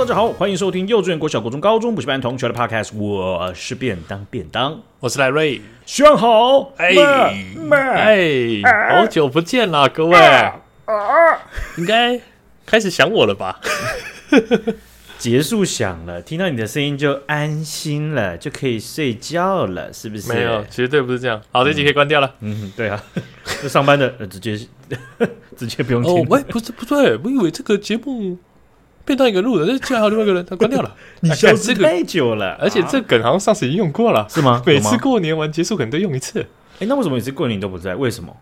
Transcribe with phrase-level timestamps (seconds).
[0.00, 2.96] 大家好，欢迎收听幼稚园、国小、国中、高中补习班同学的 Podcast。
[2.96, 5.60] 我是便当便当，我是赖瑞。
[5.84, 6.94] 学好，哎
[8.64, 10.18] 哎，好久不见了，各位，
[11.76, 12.18] 应该
[12.64, 13.60] 开始想我了吧？
[15.18, 20.32] 结束响了，听到你的声音就安心了，就可以睡觉了，是不是？
[20.32, 21.38] 没有，绝对不是这样。
[21.52, 22.36] 好，这集可以关掉了。
[22.40, 23.04] 嗯，对啊，
[23.60, 24.58] 这上班的直接
[25.58, 26.10] 直接不用听。
[26.10, 28.38] 哦，喂，不是不对，我以为这个节目。
[29.04, 30.94] 变到一个路人，就还有另外一个人，他关掉了。
[31.20, 34.62] 你消失太久了，而且这梗好像上次已经用过了，是吗？
[34.66, 36.46] 每次过年完结束可能都用一次。
[36.78, 37.94] 哎，那为什么每次过年都不在？
[37.94, 38.36] 为什么？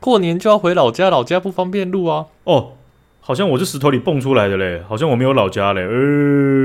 [0.00, 2.26] 过年就要回老家，老家不方便录啊。
[2.44, 2.72] 哦，
[3.20, 5.80] 好像我是石头里蹦出来的嘞，好像我没有老家嘞。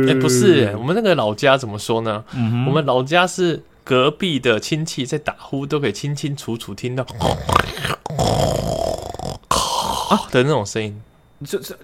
[0.09, 2.25] 哎，不是，我们那个老家怎么说呢？
[2.67, 7.05] 我们老家是隔壁的亲戚在打呼，都可以清清楚楚听到
[10.09, 11.01] 啊的那种声音。
[11.45, 11.77] 这这。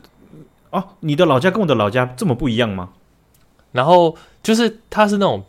[0.75, 2.89] 哦，你的老家跟我的老家这么不一样吗？
[3.71, 5.45] 然后就是他是那种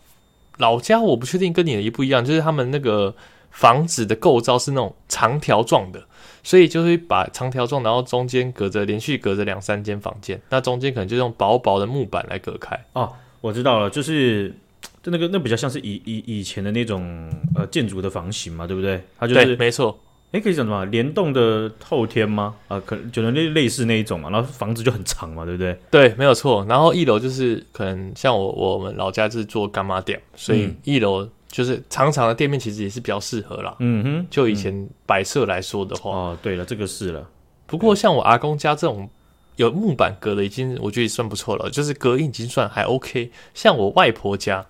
[0.59, 3.13] 老家，我不确定跟你的一不一样，就是他们那个
[3.51, 6.01] 房子的构造是那种长条状的，
[6.45, 12.79] 所以就是把长条状，然后中间隔着连续隔着两三间房间，那中间可能就用薄薄的木板来隔开。
[12.93, 14.55] 哦，我知道了，就是
[15.03, 19.03] 就那个那比较像是以以以前的那种呃建筑的房型嘛，对不对？
[19.19, 19.99] 它就是没错。
[20.33, 22.55] 哎，可以讲什么联动的透天吗？
[22.69, 25.79] 啊、呃，可能就能类类似那一种嘛，然后房子就很长嘛，对不对？
[25.91, 26.67] 对，没有错。
[26.69, 33.75] 然后一楼就是可能像我我们老家是做干妈店，所以一楼就是长长的店面，其实也是比较适合啦。
[33.79, 37.29] 嗯哼，就以前摆设来说的话，哦，对了，这个是了。
[37.67, 39.09] 不过像我阿公家这种
[39.55, 43.31] 有木板隔的，已经我觉得也算不错了，就是隔音已经算还 OK。
[43.55, 44.67] 像我外婆家。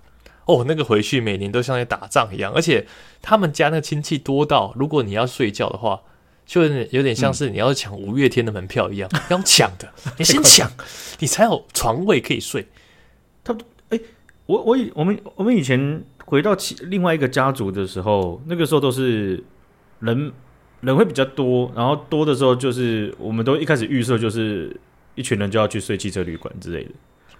[0.47, 2.86] 哦，那个回去每年都像在打仗一样，而且
[3.20, 6.01] 他们家那个亲戚多到，如果你要睡觉的话，
[6.46, 10.70] 就有点像是你要抢五月天的门票一样，要抢的， 你先抢，
[11.18, 12.68] 你才有床位可以睡。
[13.42, 13.52] 他，
[13.89, 14.01] 哎、欸，
[14.46, 19.42] 我我以我们我们以前回到其另外一个家族的时候，那个时候都是
[19.98, 20.33] 人
[20.80, 24.79] 人会比较多，然后多的时候就是我们都一开始预设就是
[25.17, 26.90] 一群人就要去睡汽车旅馆之类的。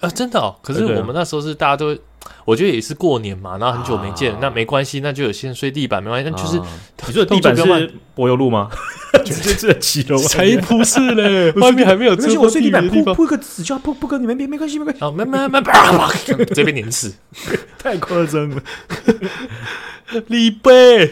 [0.01, 0.57] 啊，真的哦！
[0.63, 1.97] 可是我们那时候是大家都，
[2.45, 6.59] 我觉得也是过年嘛，然后很久没见，那没关系，那就有先睡地板没关系，那就是
[7.07, 8.71] 你说的地板是柏油路吗？
[9.25, 16.11] 直接这骑楼才不是嘞，外面还没有遮过地板，铺铺个纸胶，铺铺个你们别没关系没关系，好，慢慢慢慢，
[16.55, 17.15] 这边黏死，
[17.79, 18.63] 太夸张了，
[20.29, 21.11] 李贝。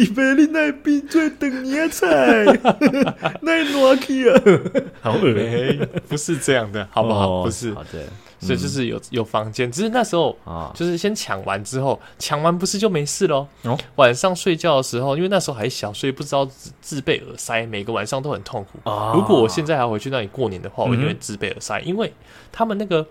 [0.00, 2.44] 你别你那边在等你菜，
[3.42, 4.40] 那暖气啊，
[5.02, 7.42] 好恶心，不是这样的，好不好？
[7.42, 8.06] 不是，好的，
[8.40, 13.46] 所以就是有有房间，只是那时候啊，就是先抢完之后，抢完不是就没事喽？
[13.64, 18.78] 哦，晚上睡觉的时候，因为那时候还小，所以不知道自自备耳塞，每个晚上都很痛苦。
[19.14, 22.10] 如果我现在还回去那里过年的话，我一定会自备耳塞，因为
[22.50, 23.06] 他们那个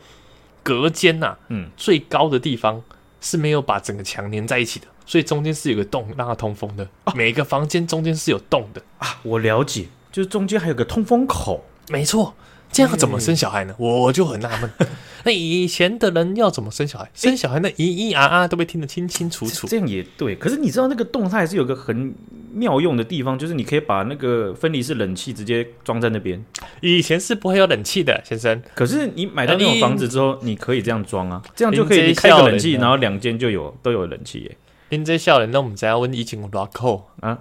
[0.64, 2.82] 隔间呐，嗯，最高的地方
[3.22, 4.88] 是没有把整个墙粘在一起的。
[5.10, 9.20] 所以中间是有个洞让它通风的，啊、每个房间中间是有洞的啊！
[9.24, 12.36] 我了解，就是中间还有个通风口，没错。
[12.72, 13.74] 这样怎么生小孩呢？
[13.80, 14.70] 我就很纳闷。
[15.26, 17.10] 那以前的人要怎么生小孩？
[17.16, 19.66] 生小孩那咿咿啊啊都被听得清清楚楚。
[19.66, 20.36] 这样也对。
[20.36, 22.14] 可是你知道那个洞它还是有个很
[22.54, 26.46] 妙用的地方，就是你可以把那个分离式冷气直接装在那边。
[26.82, 28.62] 以前是不会有冷气的，先生。
[28.76, 34.56] 可是你买到那种房子之后，你可以这样装啊，这样就可以开个冷气，然后两间就有都有冷气耶。
[34.90, 37.40] 恁这少年都唔知影，阮以前有偌苦啊！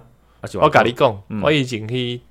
[0.61, 2.21] 我甲你讲，嗯、我以前去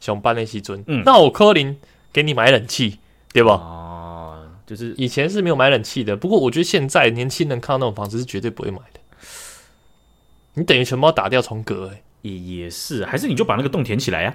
[0.00, 1.76] 上班的时阵，嗯、那我可能
[2.12, 2.98] 给你买冷气，
[3.32, 3.50] 对不？
[3.50, 6.16] 哦，就是以前是没有买冷气的。
[6.16, 9.00] 不过我觉得现在年轻人看到那种房子是绝对不会买的。
[10.54, 14.34] 你等于全部要打掉重隔，哎，也也是，还是你就把那个洞填起来呀、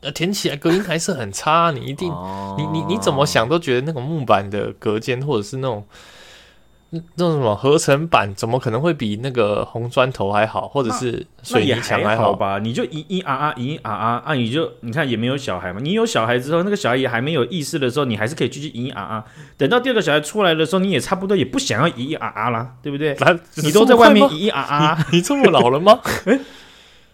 [0.00, 0.02] 啊？
[0.02, 5.84] 呃，填起来隔音还是很差，你一定，哦、你你你怎么想都觉得那种木板的隔间或者是那种。
[6.90, 12.58] 那种什么合成板怎么可能会比那个红砖头还好，或者是水泥墙还好吧？
[12.60, 14.34] 你就咿咿啊啊，咿咿啊啊啊！
[14.34, 19.24] 你就你看也没有小孩嘛，你有小孩之后，那个小孩也还没有意识的时候，你还是可以继续咿咿啊啊。
[19.56, 23.16] 等到第二个小孩出来的时候，你也差不多也不想要咿咿啊啊啦，对不对？
[23.56, 26.00] 你都在外面咿咿啊啊，你这么老了吗？
[26.26, 26.40] 哎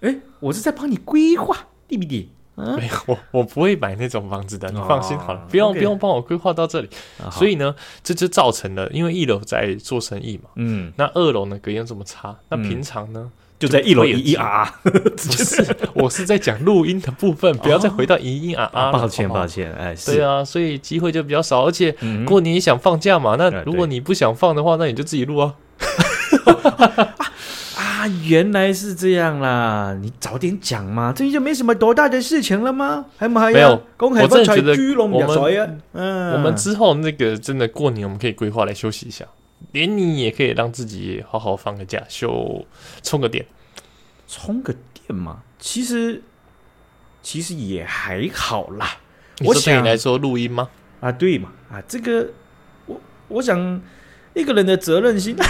[0.02, 1.56] 哎，我是在帮你规划，
[1.88, 2.28] 对不对？
[2.54, 6.88] 啊、没有，我我不会买那种房子的，你放心好了，哦、不用不用帮我规划到这里。
[7.18, 18.92] 啊、所以呢，这就造成了，因为一楼在做生意嘛，嗯，那二楼呢隔音这么差，那平常呢、嗯、就在一楼一一啊啊， 不是，我是在讲录音的部分， 不要再回到一一啊啊。
[18.92, 25.54] 抱歉抱歉，哎，对啊，所以机会就比较少，而且如果你想放假嘛，那如果你不想放的话，那你就自己录啊。
[28.02, 29.96] 啊，原来是这样啦！
[30.02, 33.06] 你早点讲嘛，这就没什么多大的事情了吗？
[33.16, 33.80] 还还没有？
[33.96, 39.24] 公海我真的觉得我们，嗯，我们之后那个真的过年，我们可以规划来休息一下，
[39.70, 42.66] 连你也可以让自己好好放个假，休
[43.04, 43.46] 充个电，
[44.26, 45.38] 充个电嘛。
[45.60, 46.20] 其实
[47.22, 48.96] 其实也还好啦。
[49.44, 50.68] 我对你来说录音吗？
[50.98, 52.26] 啊，对嘛，啊，这个
[52.86, 53.80] 我我想
[54.34, 55.36] 一个人的责任心。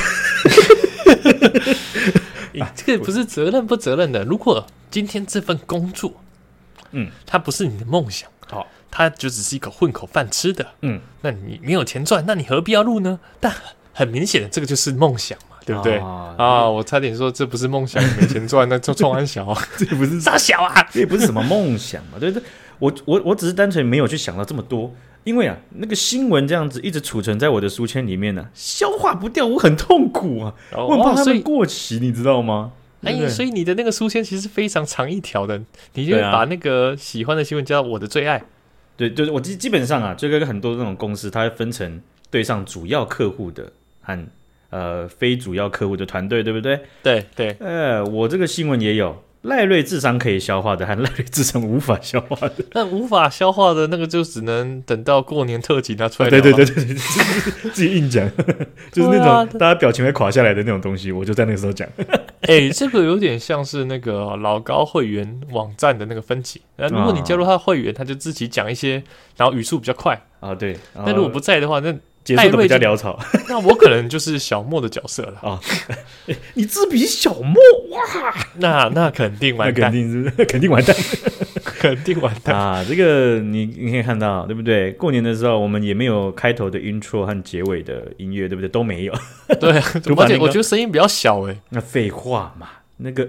[2.75, 4.25] 这个不是责任不责任的。
[4.25, 6.13] 如果今天这份工作，
[6.91, 13.19] 嗯，它不是你的梦想，好，它就只是一口混口饭吃的，嗯，那你没有钱赚，那你何必要录呢？
[13.41, 13.53] 但
[13.93, 15.99] 很明显的，这个就是梦想嘛，对不对？
[15.99, 22.49] 啊，我差点说这不是梦想，没钱赚，那就创安小啊， 这不是 傻小啊，这也不是什么梦想嘛，对不对？
[22.79, 24.93] 我我我只是单纯没有去想到这么多。
[25.25, 32.73] 因为啊，那个新闻这样子一直储存在我的书签里面呢、啊，消化不掉，我很痛苦啊，哦、我很怕它们过期，你知道吗？
[33.03, 35.61] 哎，所以你的那个书签其实非常长一条的，
[35.95, 38.43] 你就把那个喜欢的新闻叫我的最爱。
[38.97, 44.27] 对，就是我基基本上啊，这个很多这种公司，它会分成对上主要客户的和
[44.71, 46.81] 呃非主要客户的团队，对不对？
[47.03, 49.23] 对对，呃，我这个新闻也有。
[49.43, 52.55] 赖瑞智商可以消化的，和 赖瑞智商无法消化的。
[52.73, 56.31] 那无法消化的那个，就只能等到过年特辑拿出来。
[56.31, 56.95] 对对对对对，
[57.75, 58.29] 自己硬讲，
[58.93, 61.89] 就是那种大家表情会垮下来的那种东西，我就在那个时候讲。
[62.43, 66.63] 哎，这个有点像是那个老高会员网站的那个分级。
[66.77, 69.03] 那如果你加入他的会员，他就自己讲一些，
[69.37, 70.55] 然后语速比较快啊。
[70.55, 70.77] 对。
[70.95, 71.93] 那如果不在的话，那。
[72.25, 75.61] 结束的比较潦草， 那我可能就是小莫的角色了啊！
[76.55, 77.55] 你自比小莫
[77.91, 78.35] 哇？
[78.57, 80.97] 那那肯定完蛋，肯定是 肯定完蛋，
[81.65, 82.85] 肯定完蛋啊！
[82.89, 84.93] 这个你你可以看到对不对？
[84.93, 88.69] 过年的时候我们也没有开头的 intro 和结尾的音乐，对不对？
[88.69, 89.13] 都没有。
[89.61, 89.73] 对，
[90.17, 91.57] 而且我觉得声音比较小哎。
[91.71, 93.29] 那废话嘛，那个。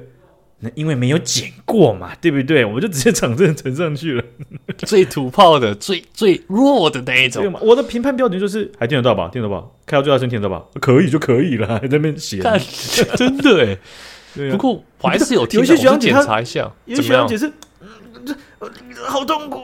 [0.64, 2.64] 那因为没有剪过嘛，对不对？
[2.64, 4.24] 我们就直接场正呈上去了，
[4.88, 7.54] 最土炮的、最最弱的那一种。
[7.62, 9.30] 我的评判标准就是还听得到吧？
[9.32, 9.68] 听得到吧？
[9.86, 10.66] 开到最大声听得到吧？
[10.80, 12.40] 可以就可以了，还在那边写。
[13.16, 13.78] 真的哎，
[14.52, 15.60] 不过我还是有听。
[15.60, 17.52] 有些学长检查一下，有些学长解释，
[18.26, 18.34] 这
[19.06, 19.60] 好痛苦。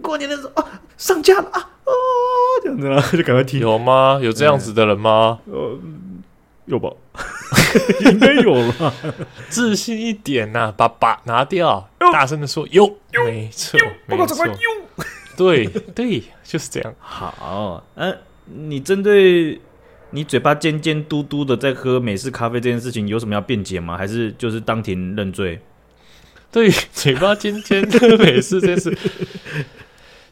[0.00, 1.92] 过年的时候啊，上架了啊，哦，
[2.62, 3.60] 这样子了， 就赶快听。
[3.60, 4.18] 有吗？
[4.22, 5.38] 有这样子的人吗？
[5.46, 5.78] 呃，
[6.66, 6.90] 有吧。
[8.00, 8.94] 应该有了，
[9.48, 12.86] 自信一点呐、啊，把把拿掉，大声的说有，
[13.24, 14.46] 没错，没错，
[15.36, 16.94] 对 对，就是这样。
[16.98, 19.60] 好，嗯、啊，你针对
[20.10, 23.96] 你嘴巴尖尖嘟嘟的在喝美式咖啡这件事情，有什么要辩解吗？
[23.96, 25.60] 还是就是当庭认罪？
[26.50, 28.98] 对，嘴巴尖尖的美式这件事。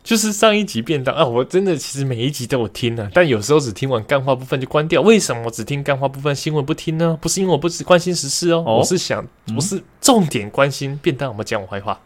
[0.08, 5.02] 就是上一集便当啊，我真的其实每一集都有听啊，但有时候只听完干话部分就关掉。
[5.02, 7.18] 为什么我只听干话部分，新闻不听呢？
[7.20, 12.00] 不是因为我不只关心时事哦，哦我是想，嗯、我是重点关心便当有没有讲我坏话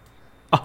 [0.51, 0.61] 啊。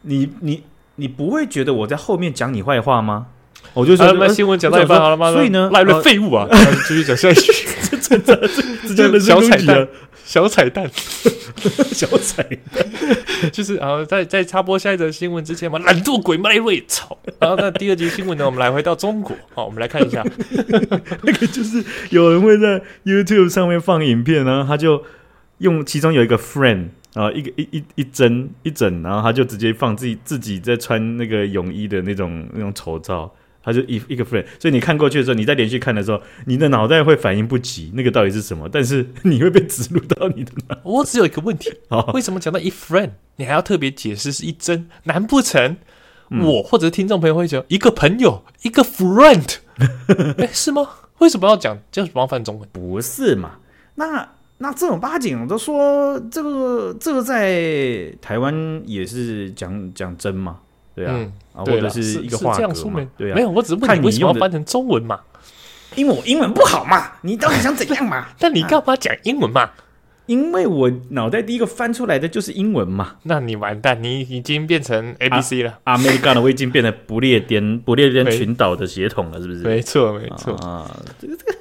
[0.00, 0.64] 你你
[0.96, 3.28] 你不会觉得我在后面讲你坏话吗？
[3.74, 5.30] 我就说，那新闻讲到一半好了吗？
[5.32, 6.48] 所以呢，赖瑞废物啊，
[6.88, 7.52] 继续讲下去，
[8.02, 8.48] 这这这
[8.88, 9.86] 直接小彩蛋。
[10.24, 10.90] 小彩蛋，
[11.92, 12.42] 小彩
[12.72, 12.81] 蛋，
[13.52, 17.16] 就是然后在在插播下一则新闻之前嘛，懒惰鬼麦瑞操！
[17.38, 20.24] 然后那第二集新闻呢，我们来回到中国，好，我们来看一下，
[21.22, 25.02] 那个就是有人会在 YouTube 上面放影片，然后他就
[25.58, 33.32] 用其中有一个 friend 啊，一个一一一帧一整，然后他就直接放自己自己在穿那个泳衣的那种那种丑照。
[33.62, 40.78] 他就一一个 friend，所以你看过去的时候，你再连续看的时候，你的脑袋会反应不及那个到底是什么，但是 你会被植入到你的脑。
[40.82, 41.72] 我只有一个问题，
[42.12, 44.86] 为什么讲到一 friend，你还要特别解释是一帧？
[45.04, 45.76] 难不成
[46.30, 49.56] 我或者听众朋友会讲一个朋友一个 friend？
[50.38, 50.88] 哎，是吗？
[51.18, 52.68] 为什么要讲这样麻烦中文？
[52.72, 53.58] 不是嘛？
[53.94, 54.28] 那
[54.58, 60.58] 那正儿八经都说这个这个在台湾也是讲讲真嘛？
[60.94, 63.06] 对啊，或者是一个画格嘛？
[63.16, 65.20] 对啊，没有，我只是问你为什么要翻成中文嘛？
[65.94, 67.12] 因为我英文不好嘛。
[67.22, 68.28] 你到底想怎样嘛？
[68.38, 69.70] 但你干嘛讲英文嘛？
[70.26, 73.16] 因为我脑袋第一个翻出来的就是英文嘛。
[73.24, 75.80] 那你完蛋，你已经变成 A B C 了。
[75.84, 79.60] 阿美干的，我已经变成不列颠不列颠群岛的血统了，是不是？
[79.60, 80.88] 没错，没错啊，
[81.20, 81.51] 这个这个。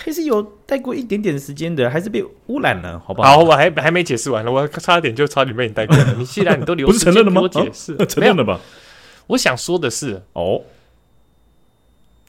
[0.00, 3.30] 还是有待过一点点时间的，还是被污染了，好不好？
[3.30, 6.14] 好，我还还没解释完了，我差点就差点被你带过了。
[6.16, 7.40] 你既然你都留，不是承认了吗？
[7.42, 8.60] 我解释、哦， 承认了吧？
[9.28, 10.62] 我想说的是，哦，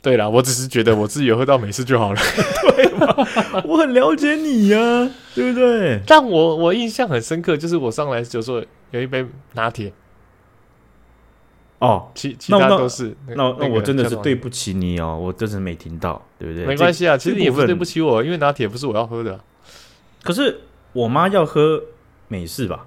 [0.02, 2.22] 对了，我只是觉得我自己有喝到美式就好了，
[2.76, 3.64] 对吗？
[3.66, 6.02] 我很了解你呀、啊，对不对？
[6.08, 9.94] 但我我印象很深刻，就是我上来就说有一杯拿铁。
[11.80, 16.66] 哦，其其他都是那那，那我真的是对不起你哦，我真是没听到，对不对？
[16.66, 19.40] 没关系啊，其实你也不是对不起我，因为拿铁不是我要喝的。
[20.22, 20.60] 可是
[20.92, 21.82] 我妈要喝
[22.28, 22.86] 美式吧？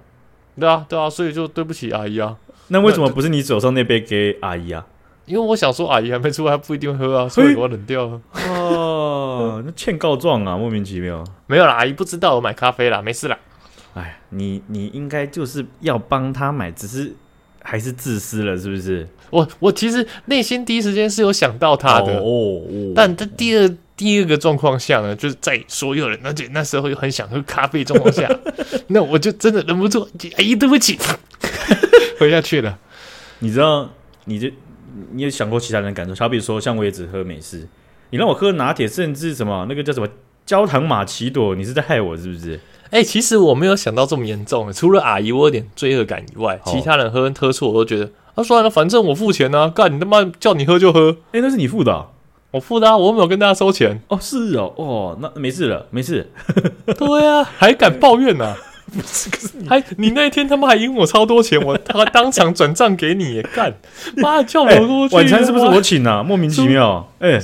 [0.59, 2.37] 对啊，对啊，所以就对不起阿姨啊。
[2.69, 4.87] 那为什么不是你手上那杯给阿姨啊？
[5.25, 8.21] 因为我想说阿姨还没出来，不一定会喝啊，所以我冷掉了。
[8.49, 11.25] 哦，那欠告状啊，莫名其妙。
[11.47, 13.39] 没有啦，阿姨不知道我买咖啡啦，没事啦。
[13.95, 17.15] 哎，你你应该就是要帮她买，只是
[17.63, 19.07] 还是自私了，是不是？
[19.31, 22.61] 我我其实内心第一时间是有想到他的，哦，
[22.95, 28.29] 但在第二第二个状况下呢，就是在所有人，而且那时候又很想喝咖啡状况下，
[28.89, 30.99] 那我就真的忍不住，阿姨对不起，
[32.19, 32.79] 喝下去了。
[33.39, 33.91] 你知道，
[34.25, 34.51] 你就。
[35.13, 36.15] 你有想过其他人的感受？
[36.15, 37.67] 好比说，像我也只喝美式，
[38.11, 40.07] 你让我喝拿铁，甚至什么那个叫什么
[40.45, 42.61] 焦糖玛奇朵，你是在害我是不是？
[42.93, 44.71] 哎、欸，其实我没有想到这么严重。
[44.71, 51.17] 除了阿姨我有点罪恶感以外，哦、其他人喝喝错我都觉得啊，算了，反正我付钱呢、啊，干你他妈叫你喝就喝。
[51.33, 52.09] 哎、欸，那是你付的、啊，
[52.51, 53.99] 我付的啊，我没有跟大家收钱。
[54.09, 56.31] 哦，是哦，哦，那没事了，没事。
[56.99, 58.57] 对啊，还敢抱怨呢、啊？
[58.93, 63.73] 不是，可是你还你那一天他妈还赢我超多钱，我他当场转账给你也干，
[64.21, 65.17] 妈叫我过去、欸。
[65.17, 66.23] 晚餐是不是我请啊？
[66.23, 67.09] 莫名其妙。
[67.21, 67.41] 哎，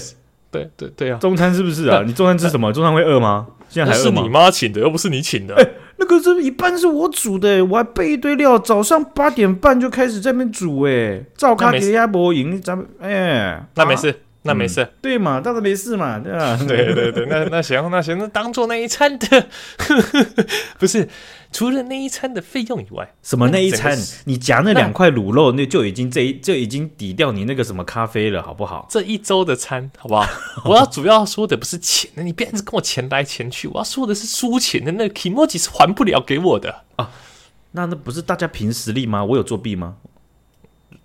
[0.50, 2.02] 对对对啊，中餐是不是啊？
[2.06, 2.70] 你中餐吃什么？
[2.70, 3.46] 中餐会饿吗？
[3.68, 3.98] 现在还？
[3.98, 5.54] 是你妈请的，又不是你请的。
[5.54, 10.82] 哎、欸，那个是一半是我煮的，我还备一堆料，早上八点半就开始在那边煮。
[10.82, 14.14] 哎，照咖给鸭脖赢，咱们哎，那没事。
[14.42, 16.56] 那没事、嗯，对嘛，倒是没事嘛，对吧？
[16.66, 19.46] 对对对，那那行，那行，那当做那一餐的，
[20.78, 21.08] 不是
[21.52, 23.98] 除了那一餐的费用以外，什么那一餐？
[24.24, 28.86] 你夹那两块卤肉，那就已经这一就已经抵掉你那个什么咖啡了，好不好？
[28.88, 30.26] 这一周的餐，好不好？
[30.64, 37.10] 我要主要说的不是钱，你别一直跟我钱来钱去，我要说的是输钱的那个 kimochi 是还不了给我的啊。
[37.72, 39.24] 那那不是大家凭实力吗？
[39.24, 39.96] 我有作弊吗？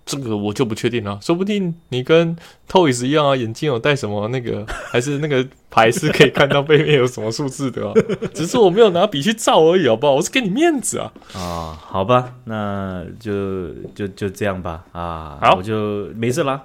[0.06, 2.36] 这个我就不确定了，说不定你跟
[2.70, 7.94] Toys 一样啊，眼镜有戴什么那个，还是那个牌是可以看到背面有什么数字的啊？
[8.34, 10.12] 只是我没有拿笔去照而已，好不好？
[10.14, 11.12] 我是给你面子啊！
[11.32, 14.84] 啊，好吧，那就就就这样吧。
[14.92, 16.62] 啊，好，我就没事啦。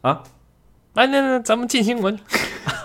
[0.00, 0.22] 啊，
[0.94, 2.18] 来来来，咱们进新闻。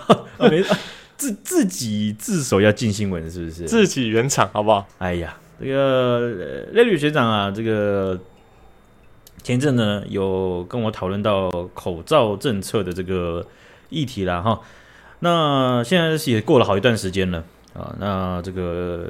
[0.06, 0.74] 啊、 没事，
[1.16, 3.64] 自自己自首要进新闻是不是？
[3.64, 4.86] 自己圆场好不好？
[4.98, 8.16] 哎呀，这个雷旅学长啊，这个。
[9.46, 13.46] 前阵呢，有跟我讨论到口罩政策的这个
[13.90, 14.60] 议题啦，哈。
[15.20, 17.94] 那现在也过了好一段时间了啊。
[18.00, 19.08] 那这个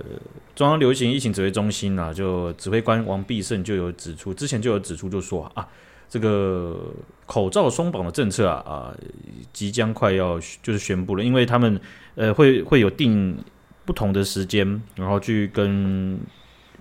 [0.54, 5.66] 中央流行疫情指挥中心啊，就指挥官王必胜就有指出，之前就有指出，就说啊，
[6.06, 6.92] 这个
[7.24, 8.94] 口罩松绑的政策啊啊，
[9.54, 11.80] 即将快要就是宣布了，因为他们
[12.14, 13.34] 呃会会有定
[13.86, 16.20] 不同的时间，然后去跟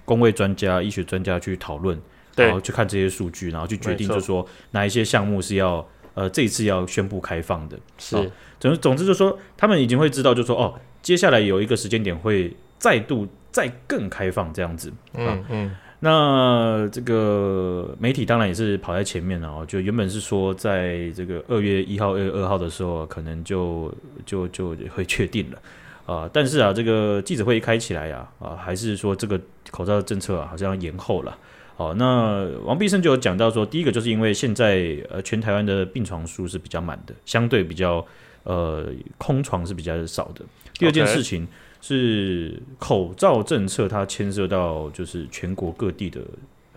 [0.03, 1.97] 公卫专家、医学专家去讨论。
[2.35, 7.77] 然后去看这些数据，然后去决定，就是说哪一些项目是要呃这一次要宣布开放的。
[7.97, 14.91] 是，哦、总总之就是说，他们已经会知道，就是说哦，接下来有一个时间点会再度再更开放这样子。
[15.13, 15.75] 嗯、哦、嗯。
[16.01, 23.91] 那这个媒体当然也是跑在前面了哦，就原本是说在这个二月一号、二月二号的时候，可能就
[24.25, 25.57] 就就会确定了
[26.05, 26.29] 啊、呃。
[26.31, 29.39] 但是啊，这个记者会一开起来呀，啊，还是说这个
[29.71, 31.35] 口罩政策啊，好像延后了。
[31.77, 38.05] 好，那王必胜就有讲到说，第一个就是因为现在呃全台湾的病床数是比较满的，相对比较
[38.43, 40.45] 呃空床是比较少的。
[40.75, 41.45] 第二件事情
[41.81, 46.21] 是口罩政策，它牵涉到就是全国各地的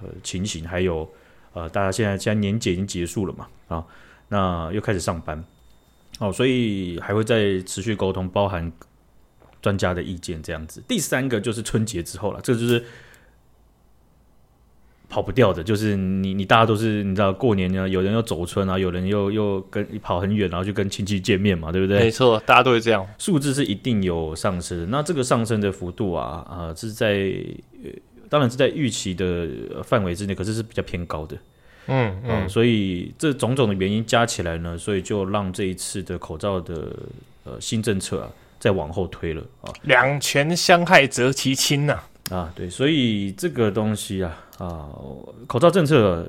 [0.02, 1.08] 呃情形，还有
[1.52, 3.84] 呃大家现在现在年节已经结束了嘛啊，
[4.30, 5.44] 那又开始上班，
[6.18, 8.72] 哦，所以还会再持续沟通，包含
[9.62, 10.82] 专家的意见这样子。
[10.88, 12.84] 第三个就是春节之后了，这个就是。
[15.08, 22.00] 跑不掉的，就是你，你大家都是你知道，过年呢，有人要走村啊，有人又又跟跑很远，然后就跟亲戚见面嘛，对不对？
[22.00, 23.06] 没错，大家都会这样。
[23.16, 27.32] 数字是一定有上升，那这个上升的幅度啊，啊、呃，是在
[27.82, 27.90] 呃，
[28.28, 29.48] 当然是在预期的
[29.82, 31.36] 范围之内，可是是比较偏高的。
[31.86, 36.94] 嗯嗯、呃，所以这种种的原因加起来呢，所以就让这一次的口罩的
[37.44, 39.72] 呃新政策啊，再往后推了啊。
[39.84, 41.94] 两权相害则其轻呐。
[41.94, 42.07] 啊，
[42.54, 44.88] 对，所以这个东西啊，啊，
[45.46, 46.26] 口罩政策，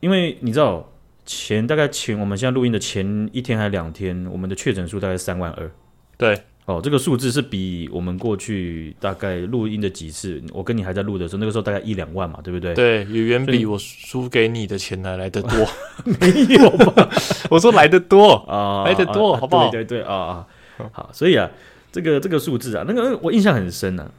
[0.00, 0.90] 因为你知道
[1.24, 5.70] 前大概前我们现在录音的前一天还是两天，我们的确诊数大概三万二。
[6.16, 12.74] 对，哦，这个数字是比我们过去大概录音的几次，我跟你还在录的时候，那个时候大概一两万嘛，对不对？
[12.74, 15.50] 对，也远比我输给你的钱来来的多。
[16.20, 17.08] 没有吧？
[17.48, 19.70] 我说来的多 啊，来的多，好不好？
[19.70, 20.46] 对对对啊啊，
[20.92, 21.48] 好，所以啊，
[21.92, 24.10] 这个这个数字啊，那个我印象很深啊。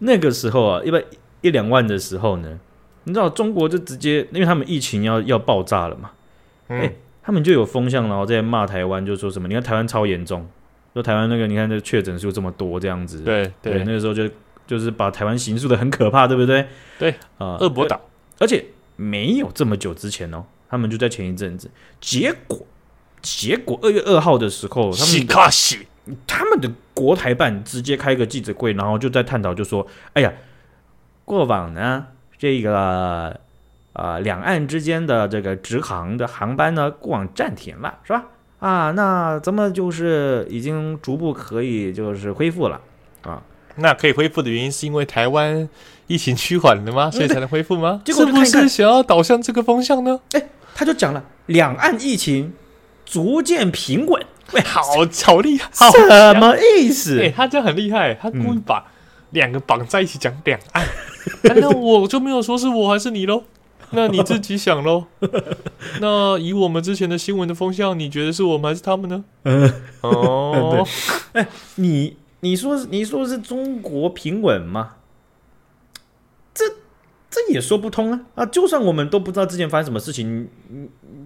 [0.00, 1.02] 那个时候啊，一般
[1.40, 2.58] 一两万的时候呢，
[3.04, 6.10] 你知道中国就直接，因为他们疫情要要爆炸了嘛，
[6.68, 6.80] 哎、嗯。
[6.80, 6.96] 欸，
[7.26, 10.46] 他们就有风向，然后在骂台湾，就说什么，你看台湾超严重，
[10.92, 14.28] 说台湾那个，你看这确诊数这么多这样子，对对，对，那个时候就
[14.66, 16.66] 就是把台湾形塑的很可怕，对不对？
[16.98, 17.98] 对啊，恶博岛，
[18.38, 18.62] 而且
[18.96, 22.66] 没有这么久之前哦，他们就在前一阵子，结果
[23.22, 25.26] 结果二月二号的时候，他们
[26.26, 30.32] 他们的国台办直接开个记者会，然后就在探讨，就说：“哎呀，
[31.24, 32.06] 过往呢，
[32.36, 33.38] 这个
[33.94, 38.24] 啊，两岸之间的这个直航的航班呢，过往暂停了，是吧？
[38.60, 42.80] 啊，那咱们就是已经逐步可以就是恢复了
[43.22, 43.42] 啊。
[43.76, 45.68] 那可以恢复的原因是因为台湾
[46.06, 47.10] 疫情趋缓了吗？
[47.10, 48.00] 所以才能恢复吗？
[48.04, 50.20] 结果是不是想要导向这个方向呢？
[50.32, 50.42] 哎，
[50.74, 52.52] 他就讲了，两岸疫情
[53.04, 57.18] 逐渐平稳。”喂，好好厉害，什么意思？
[57.20, 58.86] 哎，他这样很厉害，他故意把
[59.30, 60.86] 两个绑在一起讲两岸。
[61.44, 63.44] 那我就没有说是我还是你喽，
[63.90, 65.06] 那你自己想喽。
[65.98, 69.24] 那以我们之前的新闻的风向，你觉得是我们还是他们呢？
[69.44, 70.86] 嗯，哦，
[71.32, 74.96] 哎，你你说你说是中国平稳吗？
[76.52, 76.64] 这。
[77.30, 78.20] 这也说不通啊！
[78.36, 80.48] 啊，就算我们都不知道之前发生什么事情，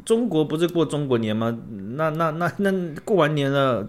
[0.09, 1.55] 中国不是过中国年吗？
[1.97, 2.73] 那那那那
[3.05, 3.87] 过完年了，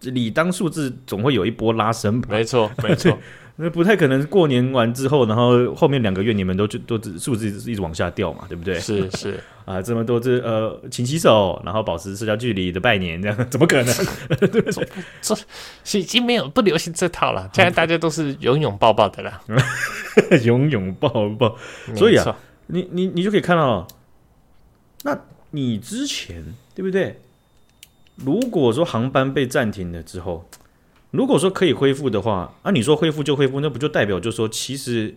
[0.00, 2.26] 理当数字总会有一波拉升吧？
[2.32, 3.16] 没错， 没错。
[3.54, 8.80] 那不太可能过年完之后，然后后面两个月你们都就都数字一直往下掉嘛，对不对？
[8.80, 13.94] 是是 啊，这么多这呃勤洗手，然后保持社交距离的拜年，这样怎么可能？
[15.20, 15.36] 这
[15.84, 19.40] 这已经没有不流行这套了，现在大家都是拥拥抱抱的了，
[20.42, 21.56] 拥拥抱抱。
[21.94, 22.36] 所以啊，
[22.66, 23.86] 你你你就可以看到，
[25.04, 25.16] 那
[25.50, 27.20] 你之前对不对？
[28.16, 30.48] 如果说航班被暂停了之后。
[31.12, 35.12] 如果说可以恢复的话，啊，你说恢复就恢复，那不就代表就说其实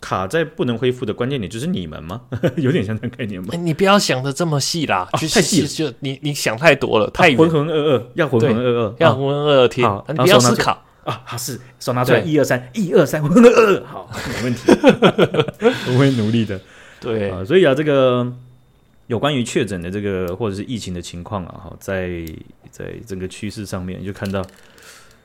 [0.00, 2.22] 卡在不能恢复的关键点就是你们吗？
[2.58, 3.54] 有点像这个概念吗？
[3.56, 14.62] 你不要想的这么细啦，太细就你你想太多了，太浑浑噩噩，要浑浑噩噩，要浑浑噩噩听，你不要思考啊，是手拿出来，一二三，一二三，浑浑噩噩，好，没问题，
[15.94, 16.60] 我会努力的，
[17.00, 18.26] 对啊，所以啊，这个
[19.12, 22.24] 有关于确诊的这个或者是疫情的情况啊，哈，在
[22.70, 24.42] 在整个趋势上面你就看到。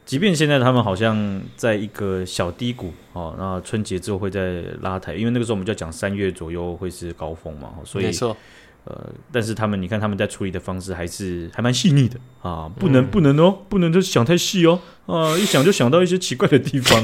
[0.06, 8.36] 即便现在他们好像在一个小低谷哦，那春节之后会再拉抬，因为那个时候我们就要讲三月左右会是高峰嘛，所以没错，
[8.86, 17.04] 呃，但是他们你看他们在处理的方式还是还蛮细腻的啊，不能、嗯、不能哦，不能就想太细哦，啊，一想就想到一些奇怪的地方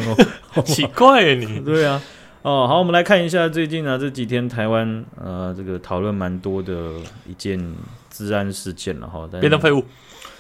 [0.56, 2.02] 哦， 奇怪耶你， 对啊，
[2.44, 6.92] 哦，好，我们来看一下最近啊这几天台湾呃这个讨论蛮多的
[7.26, 7.74] 一件
[8.10, 9.84] 治安事件了哈，变成废物。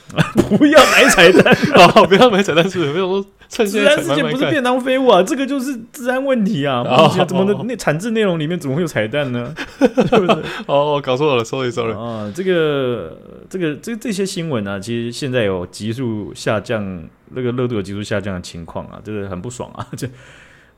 [0.57, 1.55] 不要买彩蛋
[1.95, 2.05] 哦！
[2.05, 2.91] 不要买彩蛋，是不是？
[2.91, 6.83] 没有说趁现在 治安事件不是便当废物啊，这个就是治安问题啊！
[7.25, 7.53] 怎么的？
[7.63, 9.55] 那产制内容里面怎么会有彩蛋呢？
[9.79, 10.43] 是不是？
[10.67, 12.29] 哦，搞错了，sorry sorry 啊！
[12.35, 13.17] 这个
[13.49, 16.83] 这个这这些新闻呢，其实现在有急速下降，
[17.29, 19.87] 那个热度有急速下降的情况啊，这个很不爽啊！
[19.95, 20.05] 这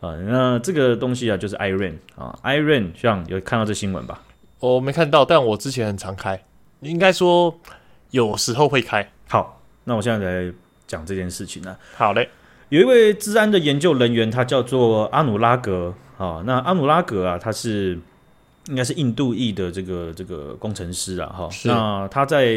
[0.06, 4.22] 啊，那这个东西啊，就是 Iron 啊，Iron 像有看到这新闻吧？
[4.60, 6.44] 我没看到，但我之前很常开，
[6.82, 7.60] 应该说
[8.12, 9.10] 有时候会开。
[9.28, 10.54] 好，那我现在来
[10.88, 11.76] 讲这件事情呢。
[11.96, 12.30] 好嘞，
[12.70, 16.44] 有一位治安的研究人员，他叫做阿努拉格啊。
[16.46, 17.98] 那阿努拉格啊，他是
[18.68, 21.28] 应该是印度裔的这个这个工程师啊。
[21.28, 22.56] 哈，那他在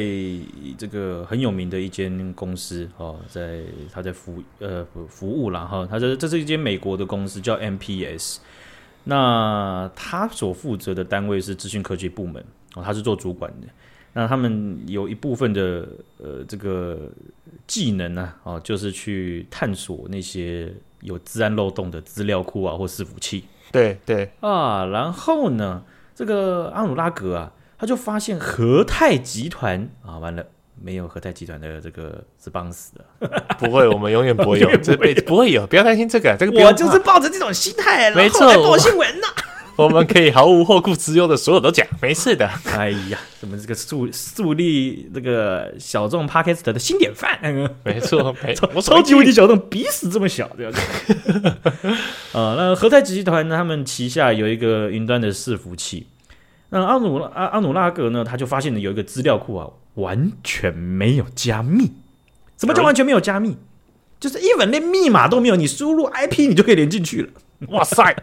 [0.76, 3.60] 这个很有名的一间公司哦，在
[3.92, 5.86] 他在服呃服务了哈。
[5.90, 8.38] 他这这是一间美国的公司，叫 MPS。
[9.04, 12.44] 那他所负责的单位是资讯科技部门
[12.74, 13.66] 哦，他是做主管的。
[14.12, 17.10] 那他们有一部分的呃这个
[17.66, 23.44] 技能呢，啊，就是去探索那些有治安漏洞的资料库啊或伺服器。
[23.70, 25.82] 对对啊，然后呢，
[26.18, 30.44] 这个阿努拉格啊，他就发现和泰集团啊，完了，
[30.82, 33.04] 没有和泰集团的这个是帮死的，
[33.56, 39.28] 不会，我们永远不会有， 这辈子不会有，不要担心这个，这个我就是抱着这种心态，没错，报新闻呢。
[39.84, 42.50] 我们可以毫无后顾之忧的，所有都讲，没事的。
[42.74, 47.38] 哎呀，什么这个树树立这个小众 Podcast 的新典范？
[47.84, 50.78] 没错， 没错，我超级无敌小众，鼻屎这么小，对吧？
[52.32, 53.56] 啊，那和泰集团呢？
[53.56, 56.08] 他们旗下有一个云端的伺服器。
[56.70, 58.24] 那阿努阿阿努拉格呢？
[58.24, 61.92] 他就发现了有一个资料库啊，完全没有加密。
[62.58, 63.56] 什么叫完全没有加密？
[64.18, 67.28] 就是 even 连密码都没有，你输入 IP 你就可以连进去了。
[67.68, 68.16] 哇塞！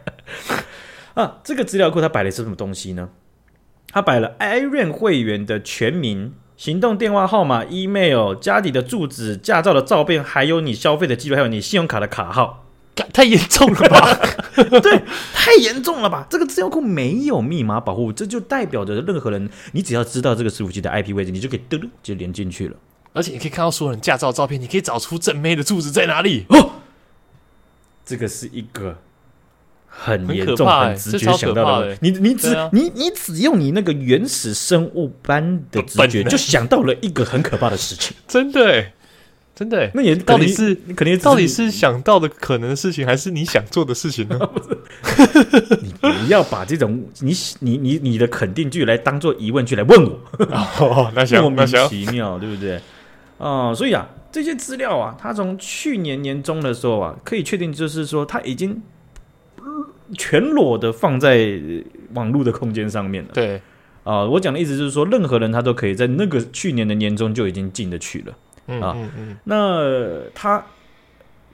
[1.15, 3.10] 啊，这个资料库它摆的是什么东西呢？
[3.91, 12.65] 它摆了 Iron 会员的全名、行动电话号码、email、家里的住址、驾照的照片，还有你消费的记录，还有你信用卡的卡号，
[13.13, 14.19] 太严重了吧？
[14.82, 15.01] 对，
[15.34, 16.28] 太严重了吧？
[16.30, 22.75] 这个资料库没有密码保护，这就代表着任何人，你只要知道这个伺服器的 IP 位置，你就可以嘟嘟就连进去了。
[23.13, 26.71] 而且你可以看到所有人驾照照片，你可以找出正妹的住址在哪里哦。
[28.06, 28.97] 这个是一个
[29.97, 31.97] 很严重、很直觉想到的。
[32.01, 38.15] 你你只你你只用你那个原始生物般的直觉，就想到了一个很可怕的事情。
[38.27, 38.86] 真的，
[39.55, 39.89] 真的。
[39.93, 44.38] 那也到底是你肯定到底是想到的可能的事情，还是你想做的事情呢？
[45.81, 51.12] 你不要把这种你你你你的肯定句来当做疑问句来问我。
[51.15, 52.79] 那行， 莫名其妙，对不对？
[53.38, 54.10] 啊，所以啊。
[54.31, 58.81] 这些资料啊，他从去年年中的时候啊，可以确定就是说，他已经
[60.17, 61.60] 全裸的放在
[62.13, 63.30] 网络的空间上面了。
[63.34, 63.56] 对，
[64.04, 68.34] 啊、呃，我讲的意思就是说，任何人他都可以在那个去年的年终就已经进得去了。
[68.67, 70.63] 嗯、啊，嗯嗯，那他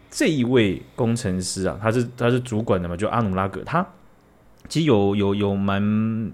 [0.09, 3.85] 这一位工程师啊，他是他是主管的嘛，就阿努拉格，他
[4.67, 6.31] 其实有有有蛮。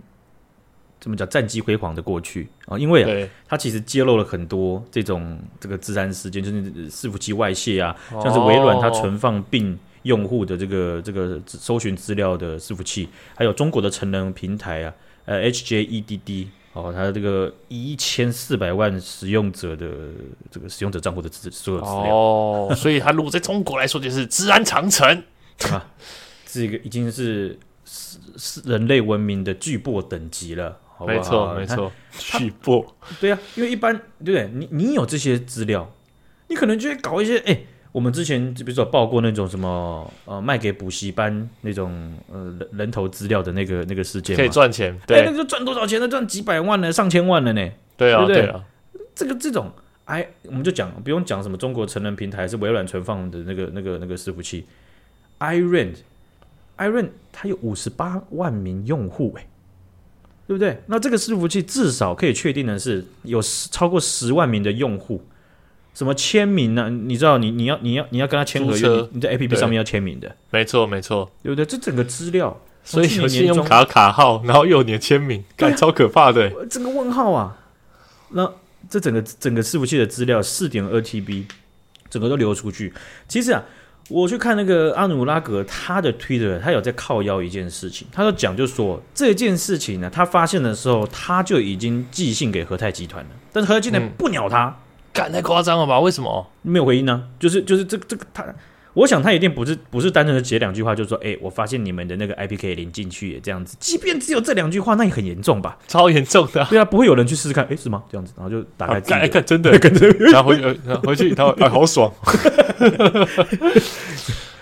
[1.00, 2.76] 怎么讲战绩辉煌的过去啊？
[2.76, 14.94] 因为啊，他其实揭露了很多这种这个自然事件，就是伺服器外泄啊，像是微软它存放并用户的这个这个搜寻资料的伺服器，还有中国的成人平台啊，
[15.26, 19.88] 呃，HJEDD 哦，它这个一千四百万使用者的
[20.52, 25.24] 这个使用者账户的资所有资料哦，所以它如果在中国来说就是治安长城
[25.72, 25.92] 啊，
[26.46, 30.80] 这个已经是是是人类文明的巨擘等级了。
[31.00, 32.84] 好好没错，没错，巨擘。
[33.20, 34.50] 对啊，因为一般对不对？
[34.52, 35.94] 你你有这些资料，
[36.48, 46.08] 你可能就会搞一些哎，我们之前就比如说报过那种什么呃，卖给补习班那种呃人人头资料的那个那个事件，可以赚钱，对，那个赚多少钱呢？
[46.08, 46.92] 赚几百万呢？
[46.92, 47.70] 上千万了呢？
[47.96, 48.42] 对啊，对不对？
[48.42, 48.64] 对啊，
[49.16, 49.72] 这个这种
[50.06, 54.66] 哎，我们就讲不用讲什么中国成人平台是微软存放的那个那个那个伺服器
[55.40, 59.48] ，Iron，Iron 它有五十八万名用户哎。
[60.48, 60.82] 对不对？
[60.86, 65.22] 那这个伺服器至少可以确定的是有十超过十万名的用户，
[65.98, 66.90] 什么签名呢、啊？
[66.90, 70.36] 你知道你，你你要你要你要跟他签合约，你，你在 APP 上面要签名的。
[70.52, 71.66] 没错，没错，对不对？
[71.66, 76.52] 这整个资料，所以有信用卡卡号，然后又有你的签名，感、啊、超可怕的。
[76.68, 77.58] 整个问号啊！
[78.30, 78.48] 那
[78.88, 81.46] 这整个整个伺服器的资料四点二 TB，
[82.12, 82.94] 整个都流出去。
[83.28, 83.64] 其实啊。
[84.10, 94.74] 我去看那个阿努拉格他的 Twitter，他有在靠腰一件事情，他就讲，就说这件事情呢，他发现的时候，他就已经寄信给和泰集团了，但是和泰集团不鸟他，
[95.32, 96.00] 太夸张了吧？
[96.00, 97.24] 为什么没有回应呢？
[97.40, 98.46] 就是就是这个这个他。
[98.94, 103.78] 我想他一定不是不是单纯的写两句话，就是说，哎、欸，我发现你们的那个 IP 可以连进去也，这样子。
[103.80, 105.78] 即便只有这两句话，那也很严重吧？
[105.88, 106.68] 超严重的、啊。
[106.68, 108.04] 对啊，不会有人去试试看，哎、欸，是吗？
[108.12, 112.12] 这样子，然后就打开，看、啊，看，真的， 跟着，然后回，回去，他哎，好爽。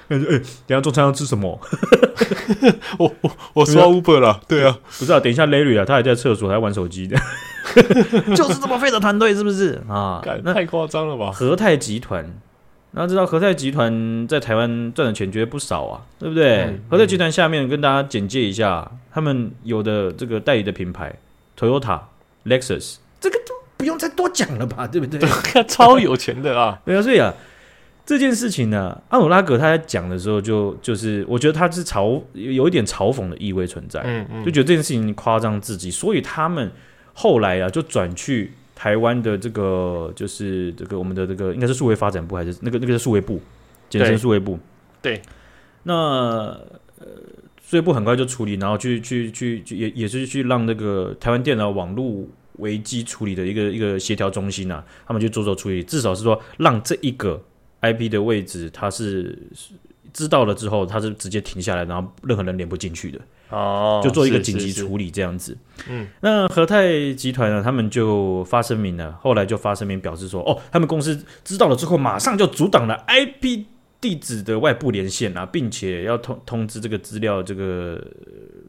[0.07, 1.59] 哎、欸，等下中餐要吃什么？
[2.99, 4.39] 我我我刷 Uber 了。
[4.47, 7.17] 对啊，不是啊，等一下 Larry 啊，他还在厕所，还在玩手机的。
[8.35, 10.21] 就是这么废的团队，是不是啊？
[10.43, 11.31] 那太夸张了吧？
[11.31, 12.39] 和泰集团。
[12.91, 16.59] 然后知道和泰集团在台湾赚的钱绝对不少啊，对不对？
[16.61, 21.13] 嗯、和泰集团下面跟大家简介一下，他们有的这个代理的品牌
[21.59, 21.99] ，Toyota、
[22.45, 25.19] Lexus，这个都不用再多讲了吧，对不对？
[25.67, 26.79] 超有钱的啊！
[26.85, 27.33] 对啊，所以啊，
[28.05, 36.71] 这件事情呢，阿努拉格他在讲的时候就，就就是我觉得他是嘲有一点嘲讽的意味存在，嗯嗯，就觉得这件事情夸张自己，所以他们
[37.13, 38.51] 后来啊就转去。
[38.77, 43.39] 台湾的这个就是这个我们的这个应该是数位发展部还是那个那个是数位部，
[43.89, 44.59] 简称数位部。
[45.01, 45.21] 对，
[45.83, 47.07] 那呃，
[47.63, 52.25] 数位部很快就处理，然后去去去去也也是去让那个台湾电脑网络
[52.57, 57.41] 危机处理的一个一个协调中心啊，他们就着手处理，至少是说让这一个
[57.93, 59.38] IP 的位置，他是
[60.13, 63.19] 知道了之后，他是直接停下来，然后任何人连不进去的。
[63.50, 65.56] 哦，就做一个紧急处理这样子。
[65.88, 73.65] 嗯，那和泰集团呢，他们就发声明了，后来就发声明表示说，哦，他们公司知道了之后，马上就阻挡了 IP
[74.02, 78.04] 地址的外部连线啊，并且要通通知这个资料，这个